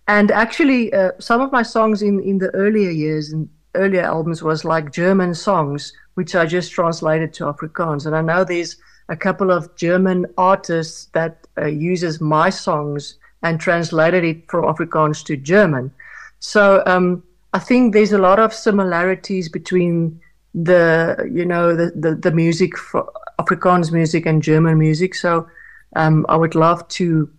And 0.07 0.31
actually, 0.31 0.93
uh, 0.93 1.11
some 1.19 1.41
of 1.41 1.51
my 1.51 1.63
songs 1.63 2.01
in, 2.01 2.19
in 2.21 2.37
the 2.37 2.49
earlier 2.53 2.91
years 2.91 3.31
and 3.31 3.49
earlier 3.75 4.01
albums 4.01 4.43
was 4.43 4.63
like 4.63 4.91
German 4.91 5.33
songs, 5.33 5.93
which 6.13 6.35
I 6.35 6.45
just 6.45 6.71
translated 6.71 7.33
to 7.35 7.45
Afrikaans. 7.45 8.05
And 8.05 8.15
I 8.15 8.21
know 8.21 8.43
there's 8.43 8.77
a 9.09 9.15
couple 9.15 9.49
of 9.51 9.75
German 9.75 10.27
artists 10.37 11.05
that 11.13 11.47
uh, 11.57 11.65
uses 11.65 12.21
my 12.21 12.49
songs 12.49 13.17
and 13.43 13.59
translated 13.59 14.23
it 14.23 14.49
from 14.49 14.63
Afrikaans 14.65 15.23
to 15.25 15.37
German. 15.37 15.91
So 16.39 16.81
um, 16.85 17.23
I 17.53 17.59
think 17.59 17.93
there's 17.93 18.11
a 18.13 18.17
lot 18.17 18.39
of 18.39 18.53
similarities 18.53 19.49
between 19.49 20.19
the 20.55 21.29
you 21.31 21.45
know 21.45 21.75
the 21.75 21.91
the, 21.95 22.15
the 22.15 22.31
music 22.31 22.77
for 22.77 23.11
Afrikaans 23.39 23.91
music 23.91 24.25
and 24.25 24.41
German 24.41 24.77
music. 24.77 25.15
So 25.15 25.47
um, 25.95 26.25
I 26.29 26.35
would 26.35 26.55
love 26.55 26.87
to 26.99 27.29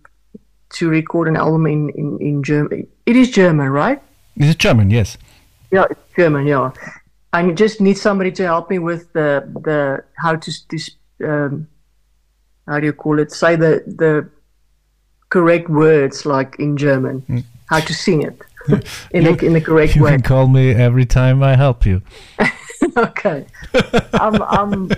to 0.70 0.88
record 0.88 1.28
an 1.28 1.36
album 1.36 1.66
in 1.66 1.90
in, 1.90 2.18
in 2.20 2.42
German. 2.42 2.86
It 3.06 3.16
is 3.16 3.30
German, 3.30 3.70
right? 3.70 4.00
It 4.36 4.44
is 4.44 4.50
it 4.50 4.58
German? 4.58 4.90
Yes. 4.90 5.16
Yeah, 5.70 5.84
it's 5.90 6.00
German. 6.16 6.46
Yeah, 6.46 6.70
I 7.32 7.50
just 7.52 7.80
need 7.80 7.98
somebody 7.98 8.30
to 8.32 8.44
help 8.44 8.70
me 8.70 8.78
with 8.78 9.12
the 9.12 9.44
the 9.64 10.04
how 10.18 10.36
to 10.36 10.50
s- 10.50 10.64
to 10.68 10.76
s- 10.76 10.90
um, 11.24 11.66
how 12.66 12.80
do 12.80 12.86
you 12.86 12.92
call 12.92 13.18
it? 13.18 13.32
Say 13.32 13.56
the 13.56 13.82
the 13.86 14.28
correct 15.34 15.68
words 15.68 16.24
like 16.24 16.54
in 16.60 16.76
German. 16.76 17.22
Mm. 17.22 17.44
How 17.66 17.80
to 17.80 17.92
sing 17.92 18.22
it 18.22 18.36
in 19.10 19.24
the 19.24 19.34
in 19.44 19.52
the 19.52 19.60
correct 19.60 19.96
You 19.96 20.04
way. 20.04 20.12
You 20.12 20.18
can 20.18 20.22
call 20.22 20.46
me 20.46 20.70
every 20.70 21.06
time 21.06 21.42
I 21.42 21.56
help 21.56 21.84
you. 21.84 22.02
okay, 23.08 23.44
I'm 24.24 24.36
I'm 24.60 24.92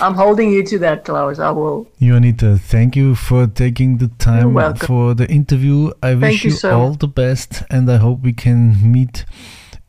I'm 0.00 0.14
holding 0.14 0.50
you 0.50 0.64
to 0.70 0.78
that, 0.80 1.04
Klaus. 1.04 1.38
I 1.38 1.50
will. 1.50 1.86
Juanita, 2.00 2.58
thank 2.58 2.96
you 2.96 3.14
for 3.14 3.46
taking 3.46 3.98
the 3.98 4.08
time 4.18 4.50
for 4.88 5.14
the 5.14 5.28
interview. 5.30 5.92
I 6.02 6.16
wish 6.16 6.42
you 6.42 6.50
you 6.50 6.56
so 6.56 6.70
all 6.78 6.94
the 6.94 7.12
best, 7.22 7.62
and 7.70 7.88
I 7.88 7.98
hope 7.98 8.22
we 8.22 8.32
can 8.32 8.60
meet 8.96 9.24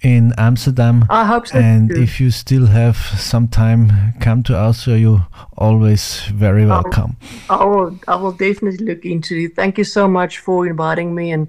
in 0.02 0.34
Amsterdam. 0.38 1.06
I 1.10 1.26
hope 1.26 1.48
so. 1.48 1.58
And 1.58 1.90
too. 1.90 2.02
if 2.02 2.20
you 2.20 2.32
still 2.32 2.68
have 2.68 2.98
some 2.98 3.48
time, 3.48 4.14
come 4.20 4.44
to 4.44 4.56
Austria. 4.56 4.98
You're 4.98 5.28
always 5.58 6.22
very 6.28 6.66
welcome. 6.66 7.18
I 7.50 7.64
will, 7.64 7.64
I 7.64 7.66
will, 7.66 8.00
I 8.08 8.16
will 8.16 8.32
definitely 8.32 8.86
look 8.86 9.06
into 9.06 9.36
it. 9.36 9.56
Thank 9.56 9.78
you 9.78 9.84
so 9.84 10.08
much 10.08 10.40
for 10.40 10.68
inviting 10.68 11.16
me 11.16 11.32
and 11.32 11.48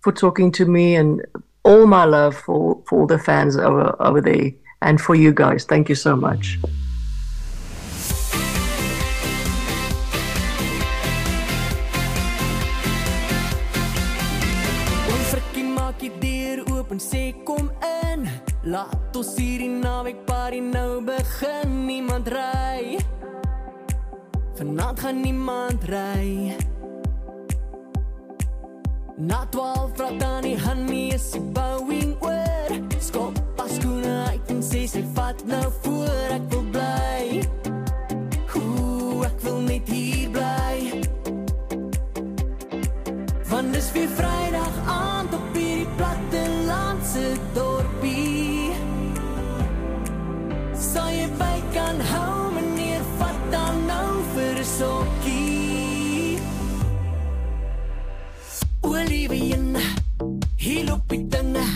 for 0.00 0.12
talking 0.12 0.52
to 0.52 0.64
me 0.64 0.94
and 0.94 1.24
all 1.64 1.86
my 1.86 2.04
love 2.04 2.36
for, 2.36 2.80
for 2.86 3.00
all 3.00 3.06
the 3.06 3.18
fans 3.18 3.56
over, 3.56 3.94
over 4.00 4.20
there 4.20 4.52
and 4.80 5.00
for 5.00 5.14
you 5.14 5.32
guys. 5.32 5.64
Thank 5.64 5.88
you 5.88 5.94
so 5.94 6.14
much. 6.14 6.58
Laat 18.68 19.16
ons 19.16 19.28
hierdie 19.38 19.70
naweek 19.70 20.18
party 20.28 20.58
nou 20.60 21.00
begin. 21.00 21.70
Niemand 21.86 22.28
ry. 22.28 22.98
Vanaand 24.58 25.00
gaan 25.00 25.20
niemand 25.22 25.86
ry. 25.88 26.52
Na 29.16 29.46
12 29.48 29.94
vra 29.96 30.10
dan 30.20 30.44
die 30.44 30.58
honey 30.60 31.14
is 31.16 31.30
die 31.32 31.40
bouwing 31.56 32.12
oor. 32.20 32.76
Skop 33.00 33.40
pas 33.56 33.72
skoene 33.78 34.12
uit 34.34 34.52
en 34.52 34.60
sê 34.60 34.84
sy 34.90 35.00
vat 35.16 35.40
nou 35.48 35.64
voor 35.80 36.36
ek 36.36 36.52
wil 36.52 36.68
bly. 36.76 37.40
Hoe 38.52 39.24
ek 39.30 39.40
wil 39.48 39.64
net 39.64 39.88
hier 39.88 40.28
bly. 40.36 40.76
Want 43.48 43.72
dis 43.72 43.92
weer 43.96 44.12
Vrydag 44.20 44.80
aand 45.00 45.40
op 45.40 45.52
hierdie 45.56 45.88
plattelandse 45.96 47.32
dorpie. 47.56 47.77
Sal 50.88 51.10
jy 51.12 51.26
by 51.36 51.56
kan 51.74 51.98
hou 52.00 52.48
meneer 52.54 53.02
vat 53.18 53.40
dan 53.52 53.82
nou 53.84 54.22
vir 54.32 54.56
'n 54.56 54.64
sokkie. 54.64 56.38
Olivien, 58.80 59.76
hier 60.56 60.84
loop 60.88 61.04
die 61.08 61.26
dinge. 61.28 61.66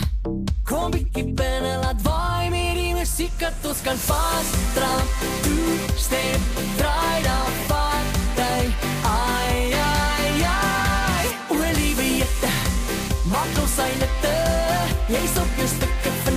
Kom 0.65 0.91
bietjie 0.91 1.25
binne, 1.39 1.73
laat 1.83 2.01
waai 2.01 2.49
met 2.49 2.73
die 2.81 2.93
musiek 2.93 3.35
dat 3.37 3.53
ons 3.69 3.81
kan 3.81 3.97
vasdram. 4.09 5.05
Toe 5.43 5.77
step, 5.95 6.41
draai 6.79 7.19
dan 7.29 7.51
vat 7.69 8.05
jy. 8.41 8.61
Ai 9.05 9.57
ai 9.93 10.33
ai. 10.57 11.25
Olivien, 11.49 12.33
maak 13.29 13.53
ons 13.61 13.73
syne 13.77 14.07
te. 14.21 14.37
Jy's 15.13 15.37
op 15.37 15.51
jou 15.57 15.67
stukke 15.67 16.32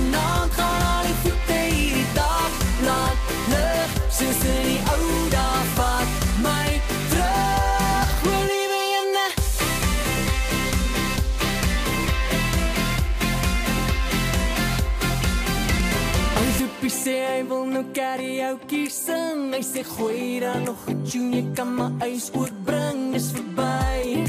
sê 17.07 17.19
hy 17.23 17.41
wil 17.47 17.63
nou 17.71 17.85
karaoke 17.95 18.81
sing 18.91 19.53
Hy 19.55 19.63
sê 19.63 19.81
gooi 19.93 20.39
dan 20.43 20.67
nog 20.67 20.81
'n 20.91 20.97
tune 21.07 21.31
Jy 21.37 21.43
kan 21.55 21.69
my 21.77 21.87
eis 22.07 22.27
ook 22.39 22.51
bring 22.67 22.99
Dis 23.13 23.27
verby. 23.35 24.27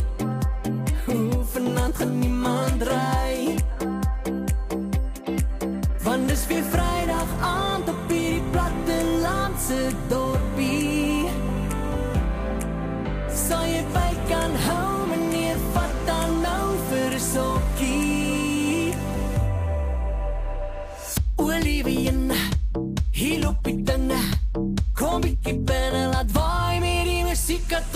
Hoe 1.06 1.42
vanaand 1.52 1.94
gaan 1.98 2.12
niemand 2.22 2.80
ry 2.90 3.17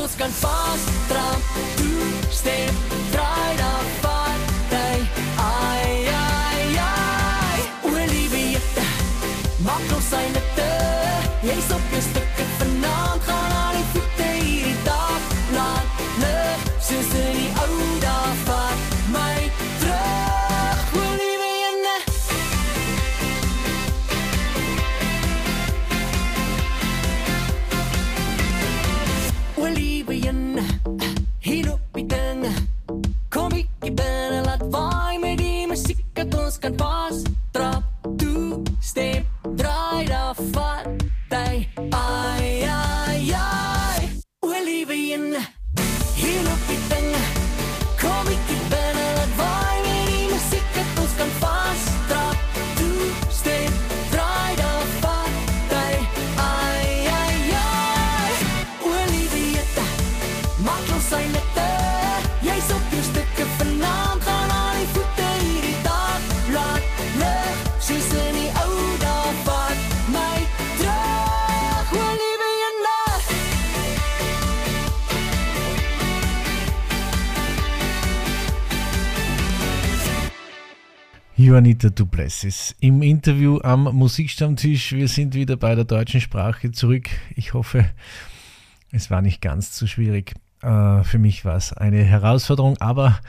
ons 0.02 0.14
kan 0.18 0.30
vas 0.40 0.82
trap, 1.08 1.42
toe 1.76 2.06
step, 2.30 2.74
draai 3.10 3.56
daar 3.56 3.84
party. 4.00 4.94
Ai 5.36 6.06
ai 6.14 6.78
ai. 6.86 7.60
Oor 7.86 8.06
liewe 8.14 8.42
jette, 8.56 8.88
maak 9.62 9.94
ons 9.94 10.10
sy 10.10 10.26
nette. 10.34 10.68
Jy's 11.46 11.70
op 11.78 11.94
jou 11.94 12.21
Juanita 81.52 81.90
Duplessis 81.90 82.74
im 82.78 83.02
Interview 83.02 83.58
am 83.62 83.82
Musikstammtisch. 83.82 84.92
Wir 84.92 85.08
sind 85.08 85.34
wieder 85.34 85.56
bei 85.56 85.74
der 85.74 85.84
deutschen 85.84 86.20
Sprache 86.20 86.70
zurück. 86.70 87.10
Ich 87.34 87.52
hoffe, 87.52 87.90
es 88.92 89.10
war 89.10 89.22
nicht 89.22 89.42
ganz 89.42 89.72
zu 89.72 89.86
schwierig. 89.86 90.34
Äh, 90.62 91.04
für 91.04 91.18
mich 91.18 91.44
war 91.44 91.56
es 91.56 91.72
eine 91.72 92.02
Herausforderung, 92.02 92.76
aber 92.80 93.20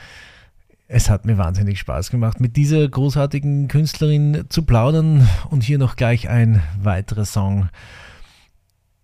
es 0.88 1.10
hat 1.10 1.26
mir 1.26 1.38
wahnsinnig 1.38 1.80
Spaß 1.80 2.12
gemacht, 2.12 2.40
mit 2.40 2.56
dieser 2.56 2.88
großartigen 2.88 3.68
Künstlerin 3.68 4.46
zu 4.50 4.64
plaudern. 4.64 5.28
Und 5.50 5.64
hier 5.64 5.78
noch 5.78 5.96
gleich 5.96 6.30
ein 6.30 6.62
weiterer 6.82 7.26
Song, 7.26 7.70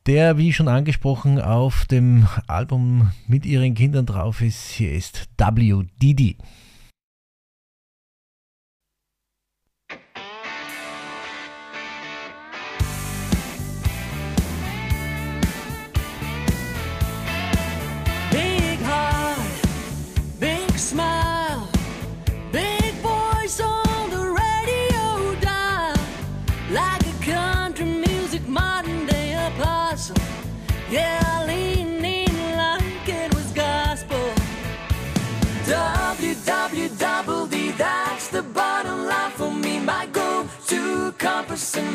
der, 0.06 0.38
wie 0.38 0.54
schon 0.54 0.68
angesprochen, 0.68 1.40
auf 1.40 1.86
dem 1.86 2.28
Album 2.48 3.12
mit 3.28 3.46
ihren 3.46 3.74
Kindern 3.74 4.06
drauf 4.06 4.42
ist. 4.42 4.70
Hier 4.70 4.94
ist 4.94 5.30
WDD. 5.38 6.38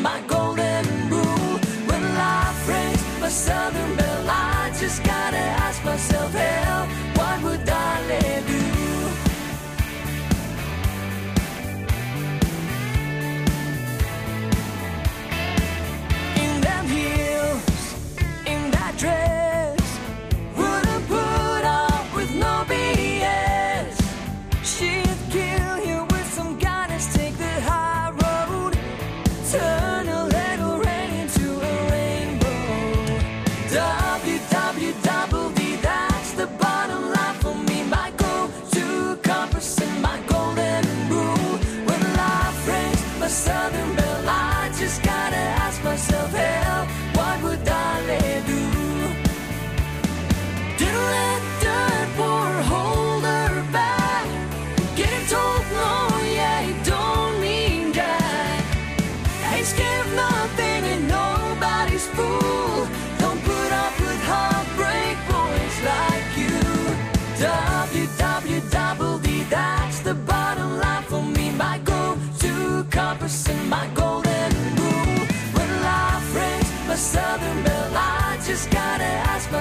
My 0.04 0.20
golden 0.26 0.84
rule. 1.08 1.58
When 1.88 2.02
life 2.14 2.68
rings 2.68 3.02
my 3.20 3.30
southern 3.30 4.03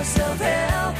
seu 0.03 0.35
véu. 0.35 0.92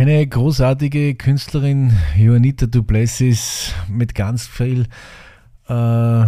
Eine 0.00 0.26
großartige 0.26 1.14
Künstlerin, 1.14 1.92
Juanita 2.16 2.64
Duplessis, 2.64 3.74
mit 3.86 4.14
ganz 4.14 4.46
viel 4.46 4.86
äh, 5.68 6.24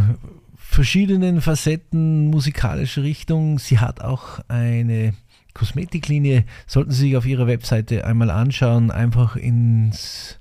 verschiedenen 0.56 1.40
Facetten 1.40 2.26
musikalischer 2.26 3.02
Richtung. 3.02 3.58
Sie 3.58 3.78
hat 3.78 4.02
auch 4.02 4.40
eine 4.48 5.14
Kosmetiklinie. 5.54 6.44
Sollten 6.66 6.90
Sie 6.90 7.00
sich 7.00 7.16
auf 7.16 7.24
ihrer 7.24 7.46
Webseite 7.46 8.04
einmal 8.06 8.30
anschauen, 8.30 8.90
einfach 8.90 9.36
ins 9.36 10.38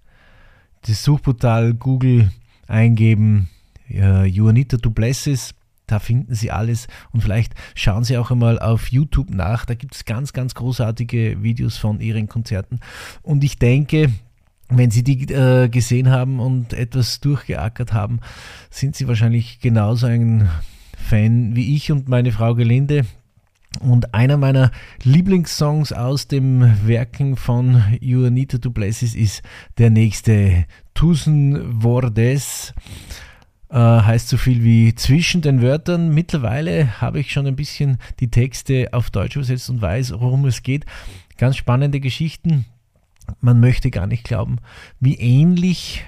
das 0.81 1.01
Suchportal 1.01 1.73
Google 1.73 2.31
eingeben, 2.67 3.47
äh, 3.89 4.25
Juanita 4.25 4.75
Duplessis. 4.75 5.53
Da 5.91 5.99
finden 5.99 6.33
Sie 6.35 6.51
alles 6.51 6.87
und 7.11 7.19
vielleicht 7.19 7.53
schauen 7.75 8.05
Sie 8.05 8.17
auch 8.17 8.31
einmal 8.31 8.59
auf 8.59 8.87
YouTube 8.87 9.29
nach. 9.29 9.65
Da 9.65 9.73
gibt 9.73 9.93
es 9.93 10.05
ganz, 10.05 10.31
ganz 10.31 10.55
großartige 10.55 11.43
Videos 11.43 11.75
von 11.75 11.99
Ihren 11.99 12.29
Konzerten. 12.29 12.79
Und 13.21 13.43
ich 13.43 13.59
denke, 13.59 14.09
wenn 14.69 14.89
Sie 14.89 15.03
die 15.03 15.33
äh, 15.33 15.67
gesehen 15.67 16.09
haben 16.09 16.39
und 16.39 16.71
etwas 16.71 17.19
durchgeackert 17.19 17.91
haben, 17.91 18.21
sind 18.69 18.95
Sie 18.95 19.09
wahrscheinlich 19.09 19.59
genauso 19.59 20.07
ein 20.07 20.49
Fan 20.97 21.57
wie 21.57 21.75
ich 21.75 21.91
und 21.91 22.07
meine 22.07 22.31
Frau 22.31 22.55
Gelinde. 22.55 23.05
Und 23.81 24.13
einer 24.13 24.37
meiner 24.37 24.71
Lieblingssongs 25.03 25.91
aus 25.91 26.29
dem 26.29 26.87
Werken 26.87 27.35
von 27.35 27.83
Juanita 27.99 28.59
Duplessis 28.59 29.13
ist 29.13 29.43
der 29.77 29.89
nächste 29.89 30.65
Tusen 30.93 31.81
Vordes 31.81 32.73
äh, 33.71 33.77
heißt 33.77 34.27
so 34.27 34.37
viel 34.37 34.63
wie 34.63 34.93
zwischen 34.95 35.41
den 35.41 35.61
Wörtern. 35.61 36.13
Mittlerweile 36.13 36.99
habe 37.01 37.19
ich 37.19 37.31
schon 37.31 37.47
ein 37.47 37.55
bisschen 37.55 37.97
die 38.19 38.29
Texte 38.29 38.89
auf 38.91 39.09
Deutsch 39.09 39.37
übersetzt 39.37 39.69
und 39.69 39.81
weiß, 39.81 40.13
worum 40.19 40.45
es 40.45 40.61
geht. 40.61 40.85
Ganz 41.37 41.55
spannende 41.55 41.99
Geschichten. 41.99 42.65
Man 43.39 43.59
möchte 43.61 43.89
gar 43.89 44.07
nicht 44.07 44.25
glauben, 44.25 44.57
wie 44.99 45.15
ähnlich 45.15 46.03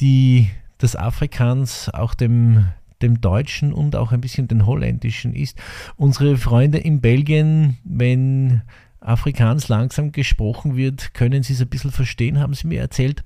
die, 0.00 0.50
das 0.78 0.94
Afrikaans 0.94 1.88
auch 1.88 2.14
dem, 2.14 2.66
dem 3.00 3.20
Deutschen 3.22 3.72
und 3.72 3.96
auch 3.96 4.12
ein 4.12 4.20
bisschen 4.20 4.46
den 4.46 4.66
Holländischen 4.66 5.34
ist. 5.34 5.56
Unsere 5.96 6.36
Freunde 6.36 6.78
in 6.78 7.00
Belgien, 7.00 7.78
wenn 7.82 8.60
Afrikaans 9.00 9.68
langsam 9.68 10.12
gesprochen 10.12 10.76
wird, 10.76 11.14
können 11.14 11.42
sie 11.42 11.54
es 11.54 11.62
ein 11.62 11.68
bisschen 11.68 11.92
verstehen, 11.92 12.40
haben 12.40 12.52
sie 12.52 12.66
mir 12.66 12.80
erzählt. 12.80 13.24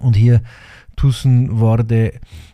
Und 0.00 0.16
hier 0.16 0.40
Tussen 0.96 1.58
Worte 1.58 2.20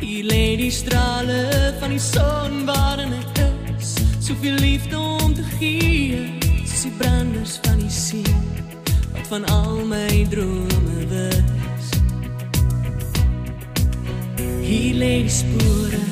Hier 0.00 0.24
lê 0.24 0.56
die 0.56 0.70
strale 0.70 1.74
van 1.80 1.90
die 1.90 1.98
son 1.98 2.64
waarin 2.66 3.12
ek 3.12 3.38
is. 3.78 3.94
Soveel 4.20 4.58
liefde 4.60 4.98
om 4.98 5.34
te 5.34 5.44
gee, 5.58 6.24
soos 6.64 6.82
die 6.82 6.94
branders 6.98 7.58
van 7.62 7.78
die 7.78 7.90
see 7.90 8.34
wat 9.12 9.26
van 9.28 9.44
al 9.52 9.84
my 9.86 10.26
drome 10.30 11.06
wis. 11.10 11.88
Hier 14.64 14.94
lê 14.94 15.14
die 15.22 15.30
spore, 15.30 16.02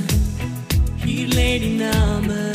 hier 1.05 1.29
lê 1.35 1.59
die 1.59 1.75
name, 1.81 2.53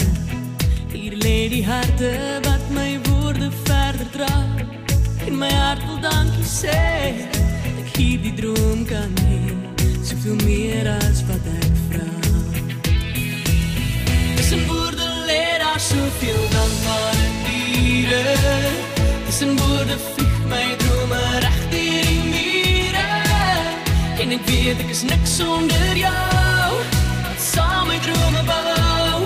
hier 0.93 1.17
lê 1.17 1.49
die 1.51 1.65
harte 1.65 2.13
wat 2.45 2.63
my 2.71 2.99
woorde 3.09 3.51
verder 3.65 4.07
dra. 4.15 4.33
En 5.27 5.37
my 5.37 5.51
hart 5.51 5.83
wil 5.89 5.99
dankie 6.05 6.47
sê, 6.47 6.79
ek 7.81 7.95
hierdie 7.97 8.35
droom 8.37 8.85
kan 8.87 9.11
hê, 9.25 9.56
soveel 10.07 10.35
meer 10.45 10.87
as 10.87 11.19
wat 11.27 11.45
ek 11.51 11.73
vra. 11.89 12.05
Tussen 14.35 14.61
woorde 14.67 15.07
lê 15.27 15.57
daar 15.59 15.79
soveel 15.79 16.43
dankbare 16.53 17.27
diere. 17.47 18.23
Tussen 19.25 19.57
woorde 19.59 19.97
vlieg 20.05 20.37
my 20.47 20.67
drome 20.83 21.23
reg 21.43 21.59
deur 21.73 22.05
die 22.07 22.23
mure. 22.31 23.09
En 24.23 24.27
ek 24.37 24.43
weet 24.47 24.79
ek 24.85 24.89
is 24.95 25.03
niks 25.11 25.35
sonder 25.41 25.93
jou. 25.99 26.69
Saam 27.51 27.91
my 27.91 27.99
drome 28.07 28.43
bou 28.47 29.19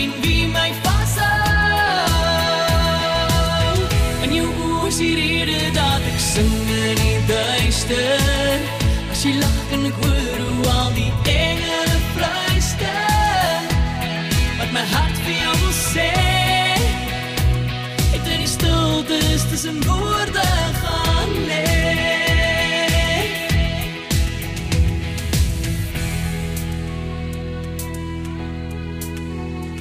en 0.00 0.08
wie 0.24 0.46
my 0.48 0.70
vashou. 0.86 1.28
En 4.24 4.30
jou 4.40 4.48
oë 4.48 4.96
die 4.96 5.14
rede 5.20 5.60
dat 5.76 6.02
ek 6.14 6.20
sing 6.32 6.56
in 6.80 6.96
die 7.04 7.20
duister. 7.28 8.21
Tussen 19.62 19.84
woorde 19.84 20.48
gaan 20.82 21.32
lê. 21.46 21.64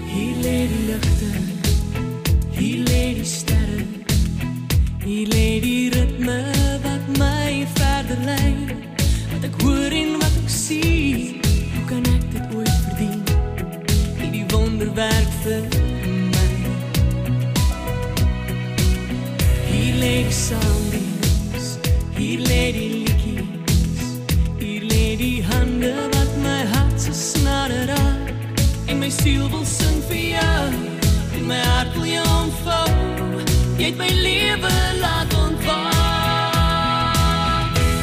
Hier 0.06 0.36
lê 0.36 0.68
die 0.68 0.86
ligte, 0.86 1.32
hier 2.52 2.84
lê 2.84 3.14
die 3.16 3.26
sterre, 3.26 3.86
hier 5.04 5.28
lê 5.28 5.60
die 5.60 5.90
ritme 5.90 6.40
wat 6.84 7.18
my 7.18 7.66
verder 7.74 8.22
lei. 8.26 8.54
Wat 9.34 9.50
ek 9.50 9.62
hoor 9.62 10.00
en 10.04 10.18
wat 10.22 10.42
ek 10.44 10.50
sien, 10.62 11.42
hoe 11.74 11.86
kan 11.90 12.06
ek 12.16 12.26
dit 12.34 12.56
ooit 12.56 12.78
verdien? 12.86 13.22
hierdie 14.22 14.46
wonderwerk 14.54 15.32
vir 15.44 15.81
Die 20.02 20.32
sanglies, 20.34 21.78
hier 22.18 22.40
lê 22.40 22.72
die 22.74 23.06
liedjies, 23.06 24.08
hier 24.58 24.82
lê 24.90 25.16
die 25.16 25.44
hande 25.46 25.94
wat 26.16 26.32
my 26.42 26.66
hart 26.74 26.98
so 27.04 27.14
snare 27.14 27.86
raak. 27.86 28.34
En 28.90 28.98
my 28.98 29.10
siel 29.14 29.46
wil 29.54 29.66
sing 29.66 30.02
vir 30.10 30.24
jou, 30.40 30.66
en 31.38 31.46
my 31.46 31.62
hart 31.68 31.94
wil 31.98 32.10
jou 32.10 32.26
omvou. 32.40 32.90
Jy 33.78 33.92
het 33.92 33.98
my 34.02 34.10
lewe 34.26 34.74
laat 35.04 35.32
ontwaak. 35.46 35.70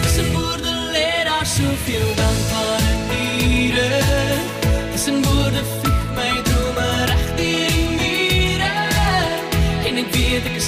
Tussen 0.04 0.28
woorde 0.36 0.72
lê 0.94 1.10
daar 1.26 1.46
soveel 1.56 2.14
dankbare 2.14 2.47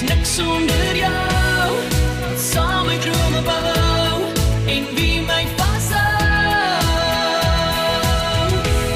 is 0.01 0.09
niks 0.09 0.35
sonder 0.35 0.95
jou. 0.95 1.69
Saam 2.37 2.85
my 2.85 2.97
drome 2.97 3.41
bou 3.45 4.21
en 4.65 4.85
wie 4.95 5.21
my 5.21 5.45
vashou. 5.57 7.01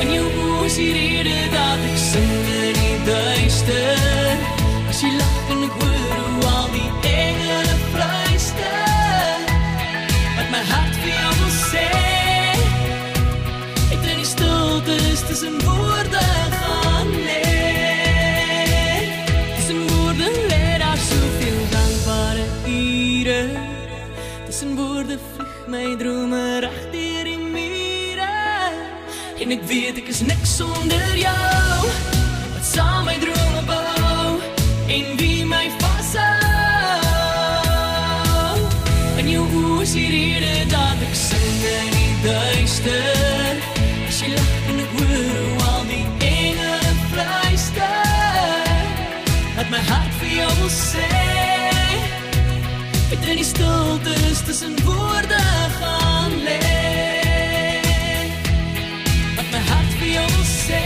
En 0.01 0.13
jou 0.13 0.65
is 0.65 0.75
die 0.75 0.93
rede 0.93 1.49
dat 1.51 1.79
ek 1.89 1.97
sing 1.97 2.45
in 2.61 2.73
die 2.79 2.97
duister. 3.05 4.37
As 4.89 5.01
jy 5.01 5.11
lag 5.17 5.37
kan 5.49 5.65
ek 5.67 5.75
hoor 5.81 6.15
hoe 6.21 6.45
al 6.53 6.69
die 6.73 6.91
engele 7.11 7.75
fluister. 7.91 9.35
Wat 10.37 10.49
my 10.53 10.63
hart 10.71 10.95
vir 11.03 11.13
jou 11.13 11.33
wil 11.41 11.53
sê. 11.59 11.89
Ek 13.91 14.01
in 14.01 14.23
die 14.23 14.29
stiltes 14.33 15.27
tussen 15.29 15.61
woorde 15.65 15.94
Tussen 24.65 24.85
woorde 24.85 25.19
vlieg 25.35 25.67
my 25.67 25.95
drome 25.95 26.59
reg 26.59 26.89
deur 26.91 27.23
die 27.23 27.37
mure. 27.37 28.71
En 29.37 29.51
ek 29.53 29.61
weet 29.69 29.97
ek 30.01 30.07
is 30.09 30.21
niks 30.25 30.55
sonder 30.57 31.17
jou 31.19 31.89
Wat 32.55 32.65
saam 32.65 33.05
my 33.05 33.13
drome 33.21 33.61
bou 33.67 34.39
En 34.89 35.05
wie 35.19 35.45
my 35.45 35.69
vashou 35.77 36.25
In 39.21 39.29
jou 39.29 39.45
oë 39.45 39.81
is 39.83 39.93
die 39.93 40.07
rede 40.15 40.53
dat 40.73 41.03
ek 41.09 41.15
sing 41.19 41.61
in 41.73 41.91
die 41.97 42.15
duister. 42.25 43.61
As 44.07 44.23
jy 44.23 44.31
lag 44.33 44.71
en 44.71 44.81
ek 44.87 44.95
hoor 44.95 45.35
hoe 45.43 45.67
al 45.75 45.85
die 45.91 46.07
engele 46.31 46.95
fluister 47.11 48.65
Dat 49.59 49.69
my 49.69 49.83
hart 49.91 50.17
vir 50.23 50.31
jou 50.39 50.51
wil 50.63 50.73
sê 50.79 51.14
die 53.35 53.43
stiltes 53.43 54.43
tussen 54.45 54.75
woorde 54.85 55.41
gaan 55.79 56.31
lê 56.45 56.59
Wat 59.35 59.47
my 59.51 59.59
hart 59.69 59.91
vir 59.99 60.09
jou 60.13 60.43
sê 60.47 60.83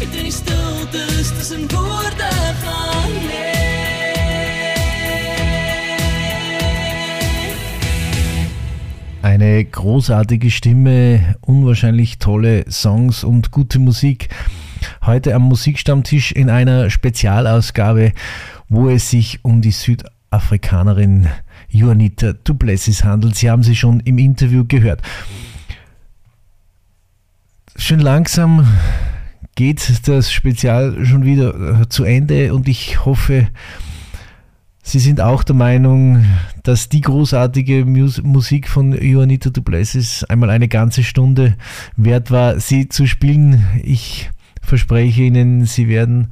Het 0.00 0.16
in 0.20 0.24
die 0.28 0.32
stiltes 0.32 1.32
tussen 1.36 1.68
woorde 1.72 2.30
gaan 2.62 3.12
lê 3.28 3.52
Eine 9.22 9.64
großartige 9.64 10.50
Stimme, 10.50 11.36
unwahrscheinlich 11.42 12.18
tolle 12.18 12.64
Songs 12.70 13.24
und 13.24 13.50
gute 13.50 13.78
Musik. 13.78 14.28
Heute 15.04 15.34
am 15.34 15.42
Musikstammtisch 15.42 16.32
in 16.32 16.48
einer 16.48 16.88
Spezialausgabe, 16.88 18.12
wo 18.68 18.88
es 18.88 19.10
sich 19.10 19.40
um 19.42 19.60
die 19.60 19.72
Südafrikanerin 20.30 21.28
Juanita 21.68 22.32
Duplessis 22.32 23.04
handelt. 23.04 23.36
Sie 23.36 23.50
haben 23.50 23.62
sie 23.62 23.74
schon 23.74 24.00
im 24.00 24.18
Interview 24.18 24.64
gehört. 24.66 25.02
Schön 27.76 28.00
langsam 28.00 28.66
geht 29.54 30.06
das 30.06 30.32
Spezial 30.32 31.04
schon 31.06 31.24
wieder 31.24 31.80
äh, 31.80 31.88
zu 31.88 32.04
Ende 32.04 32.54
und 32.54 32.68
ich 32.68 33.04
hoffe, 33.04 33.48
Sie 34.82 35.00
sind 35.00 35.20
auch 35.20 35.42
der 35.42 35.54
Meinung, 35.54 36.24
dass 36.62 36.88
die 36.88 37.02
großartige 37.02 37.84
Mus 37.84 38.22
Musik 38.22 38.68
von 38.68 38.92
Juanita 38.92 39.50
Duplessis 39.50 40.24
einmal 40.24 40.48
eine 40.48 40.68
ganze 40.68 41.04
Stunde 41.04 41.56
wert 41.96 42.30
war, 42.30 42.58
sie 42.58 42.88
zu 42.88 43.06
spielen. 43.06 43.66
Ich 43.82 44.30
verspreche 44.62 45.22
Ihnen, 45.22 45.66
Sie 45.66 45.88
werden 45.88 46.30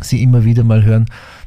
sie 0.00 0.22
immer 0.22 0.44
wieder 0.44 0.64
mal 0.64 0.84
hören, 0.84 1.06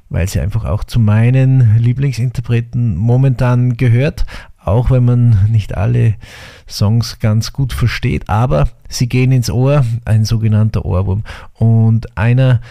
weil 0.10 0.28
sie 0.28 0.39
einfach 0.39 0.66
auch 0.66 0.84
zu 0.84 0.99
meinen 0.99 1.78
Lieblingsinterpreten 1.78 2.95
momentan 2.95 3.78
gehört, 3.78 4.26
auch 4.64 4.89
wenn 4.89 5.06
man 5.06 5.51
nicht 5.51 5.78
alle 5.78 6.16
Songs 6.68 7.20
ganz 7.20 7.53
gut 7.53 7.74
versteht, 7.74 8.30
aber 8.30 8.68
sie 8.89 9.08
gehen 9.08 9.32
ins 9.32 9.49
Ohr, 9.49 9.86
ein 10.06 10.26
sogenannter 10.26 10.86
Ohrwurm. 10.86 11.24
Und 11.53 12.18
einer, 12.18 12.62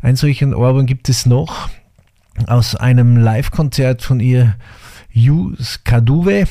ein 0.00 0.16
solchen 0.16 0.54
Ohrwurm 0.54 0.86
gibt 0.86 1.08
es 1.08 1.26
noch 1.26 1.68
aus 2.46 2.74
einem 2.74 3.16
Live-Konzert 3.16 4.02
von 4.02 4.20
ihr, 4.20 4.56
Yus 5.10 5.84
Kaduwe. 5.84 6.44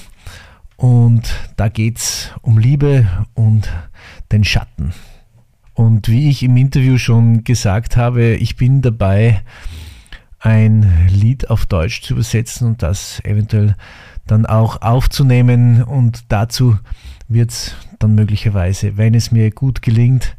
Und 0.78 1.34
da 1.58 1.70
geht's 1.70 2.32
um 2.42 2.58
Liebe 2.58 3.08
und 3.34 3.70
den 4.32 4.44
Schatten. 4.44 4.94
Und 5.74 6.10
wie 6.10 6.30
ich 6.30 6.44
im 6.44 6.58
Interview 6.58 6.98
schon 6.98 7.44
gesagt 7.44 7.98
habe, 7.98 8.36
ich 8.36 8.56
bin 8.56 8.82
dabei, 8.82 9.42
ein 10.42 11.08
Lied 11.10 11.50
auf 11.50 11.66
Deutsch 11.66 12.02
zu 12.02 12.14
übersetzen 12.14 12.68
und 12.68 12.84
das 12.84 13.24
eventuell 13.24 13.76
dann 14.28 14.46
auch 14.46 14.82
aufzunehmen. 14.82 15.84
Und 15.84 16.24
dazu 16.30 16.78
wird's 17.28 17.76
dann 18.00 18.16
möglicherweise, 18.16 18.98
wenn 18.98 19.14
es 19.14 19.32
mir 19.32 19.52
gut 19.52 19.82
gelingt, 19.82 20.36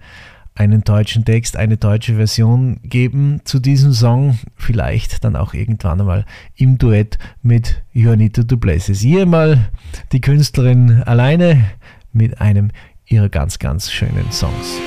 einen 0.54 0.84
deutschen 0.84 1.24
Text, 1.24 1.56
eine 1.56 1.78
deutsche 1.78 2.16
Version 2.16 2.80
geben 2.82 3.40
zu 3.44 3.58
diesem 3.58 3.92
Song. 3.92 4.38
Vielleicht 4.56 5.24
dann 5.24 5.36
auch 5.36 5.54
irgendwann 5.54 6.00
einmal 6.00 6.26
im 6.56 6.76
Duett 6.76 7.18
mit 7.42 7.82
Juanita 7.92 8.42
Duplessis. 8.42 9.00
Hier 9.00 9.24
mal 9.24 9.70
die 10.12 10.20
Künstlerin 10.20 11.02
alleine 11.04 11.64
mit 12.12 12.40
einem 12.40 12.70
ihrer 13.06 13.28
ganz, 13.28 13.58
ganz 13.58 13.90
schönen 13.90 14.30
Songs. 14.30 14.78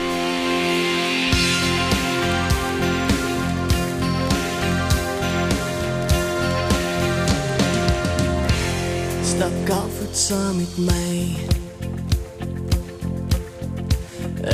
Saam 10.25 10.55
met 10.55 10.77
my. 10.77 11.35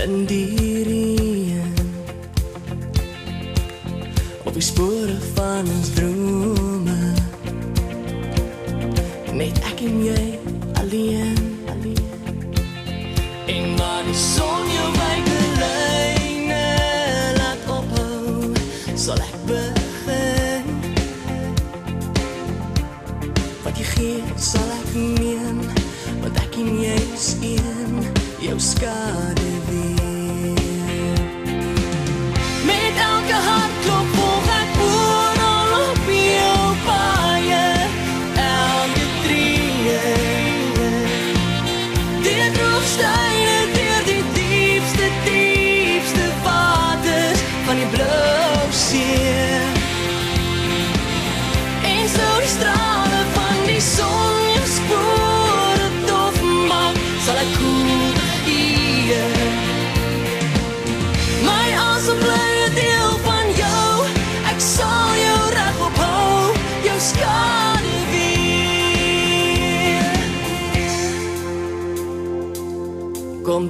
In 0.04 0.26
die 0.26 0.84
reën. 0.84 1.74
Op 4.44 4.54
die 4.54 4.62
spore 4.62 5.16
van 5.34 5.70
ons 5.78 5.94
drome. 5.96 6.98
Net 9.32 9.62
ek 9.72 9.86
en 9.88 10.04
jy 10.04 10.40
alleen, 10.82 11.40
alleen. 11.72 12.12
En 13.48 13.78
waar 13.78 14.04
die 14.04 14.20
son 14.28 14.68
jou 14.76 15.01
Jou 28.62 29.31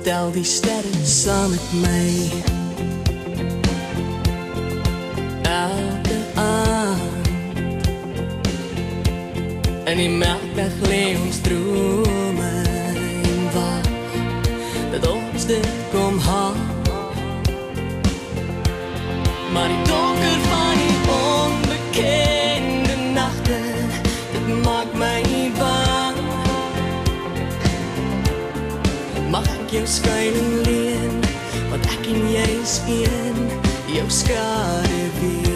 tel 0.02 0.32
die 0.32 0.44
sterren 0.44 1.06
samen 1.06 1.50
met 1.50 1.82
mij. 1.82 2.30
Elke 5.42 6.40
avond 6.40 7.12
en 9.84 9.98
die 9.98 10.10
melkweg 10.10 10.72
levensdromen 10.88 12.64
waar 13.54 13.82
dat 14.92 15.12
ons 15.12 15.46
dik 15.46 15.66
halen, 16.26 16.70
Maar 19.54 19.68
die 19.68 19.82
donker 19.84 20.40
van 20.50 20.71
Skyn 29.92 30.34
en 30.34 30.62
leen 30.62 31.20
Want 31.70 31.86
ek 31.92 32.08
en 32.14 32.28
jy 32.32 32.48
is 32.62 32.80
een 32.88 33.48
Jou 33.92 34.08
skade 34.08 35.08
weer 35.20 35.51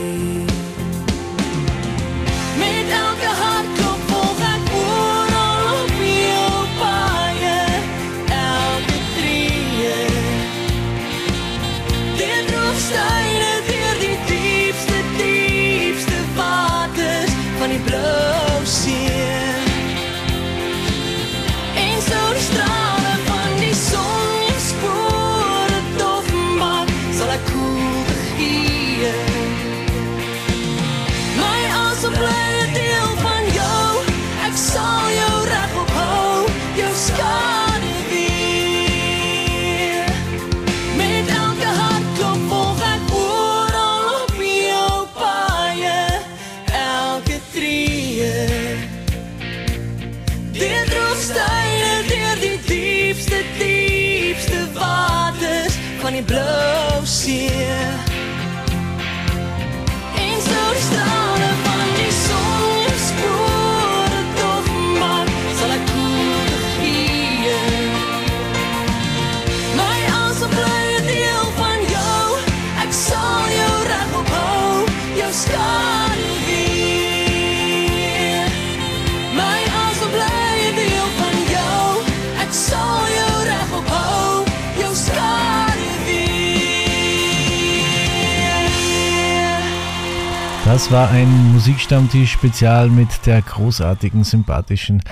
Das 90.75 90.91
war 90.91 91.09
ein 91.09 91.51
Musikstammtisch-Spezial 91.51 92.89
mit 92.89 93.25
der 93.25 93.41
großartigen, 93.41 94.23
sympathischen 94.23 95.03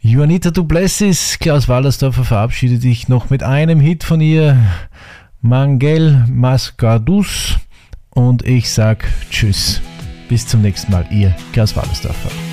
Juanita 0.00 0.50
Duplessis. 0.50 1.38
Klaus 1.38 1.68
Wallersdorfer 1.68 2.24
verabschiedet 2.24 2.82
dich 2.82 3.08
noch 3.08 3.30
mit 3.30 3.42
einem 3.42 3.80
Hit 3.80 4.02
von 4.02 4.20
ihr, 4.20 4.56
Mangel 5.40 6.26
Mascardus 6.28 7.56
und 8.10 8.46
ich 8.46 8.70
sag 8.70 9.04
Tschüss. 9.30 9.80
Bis 10.28 10.46
zum 10.46 10.62
nächsten 10.62 10.92
Mal, 10.92 11.06
ihr 11.10 11.34
Klaus 11.52 11.74
Wallersdorfer. 11.74 12.49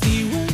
The 0.00 0.08
he 0.08 0.53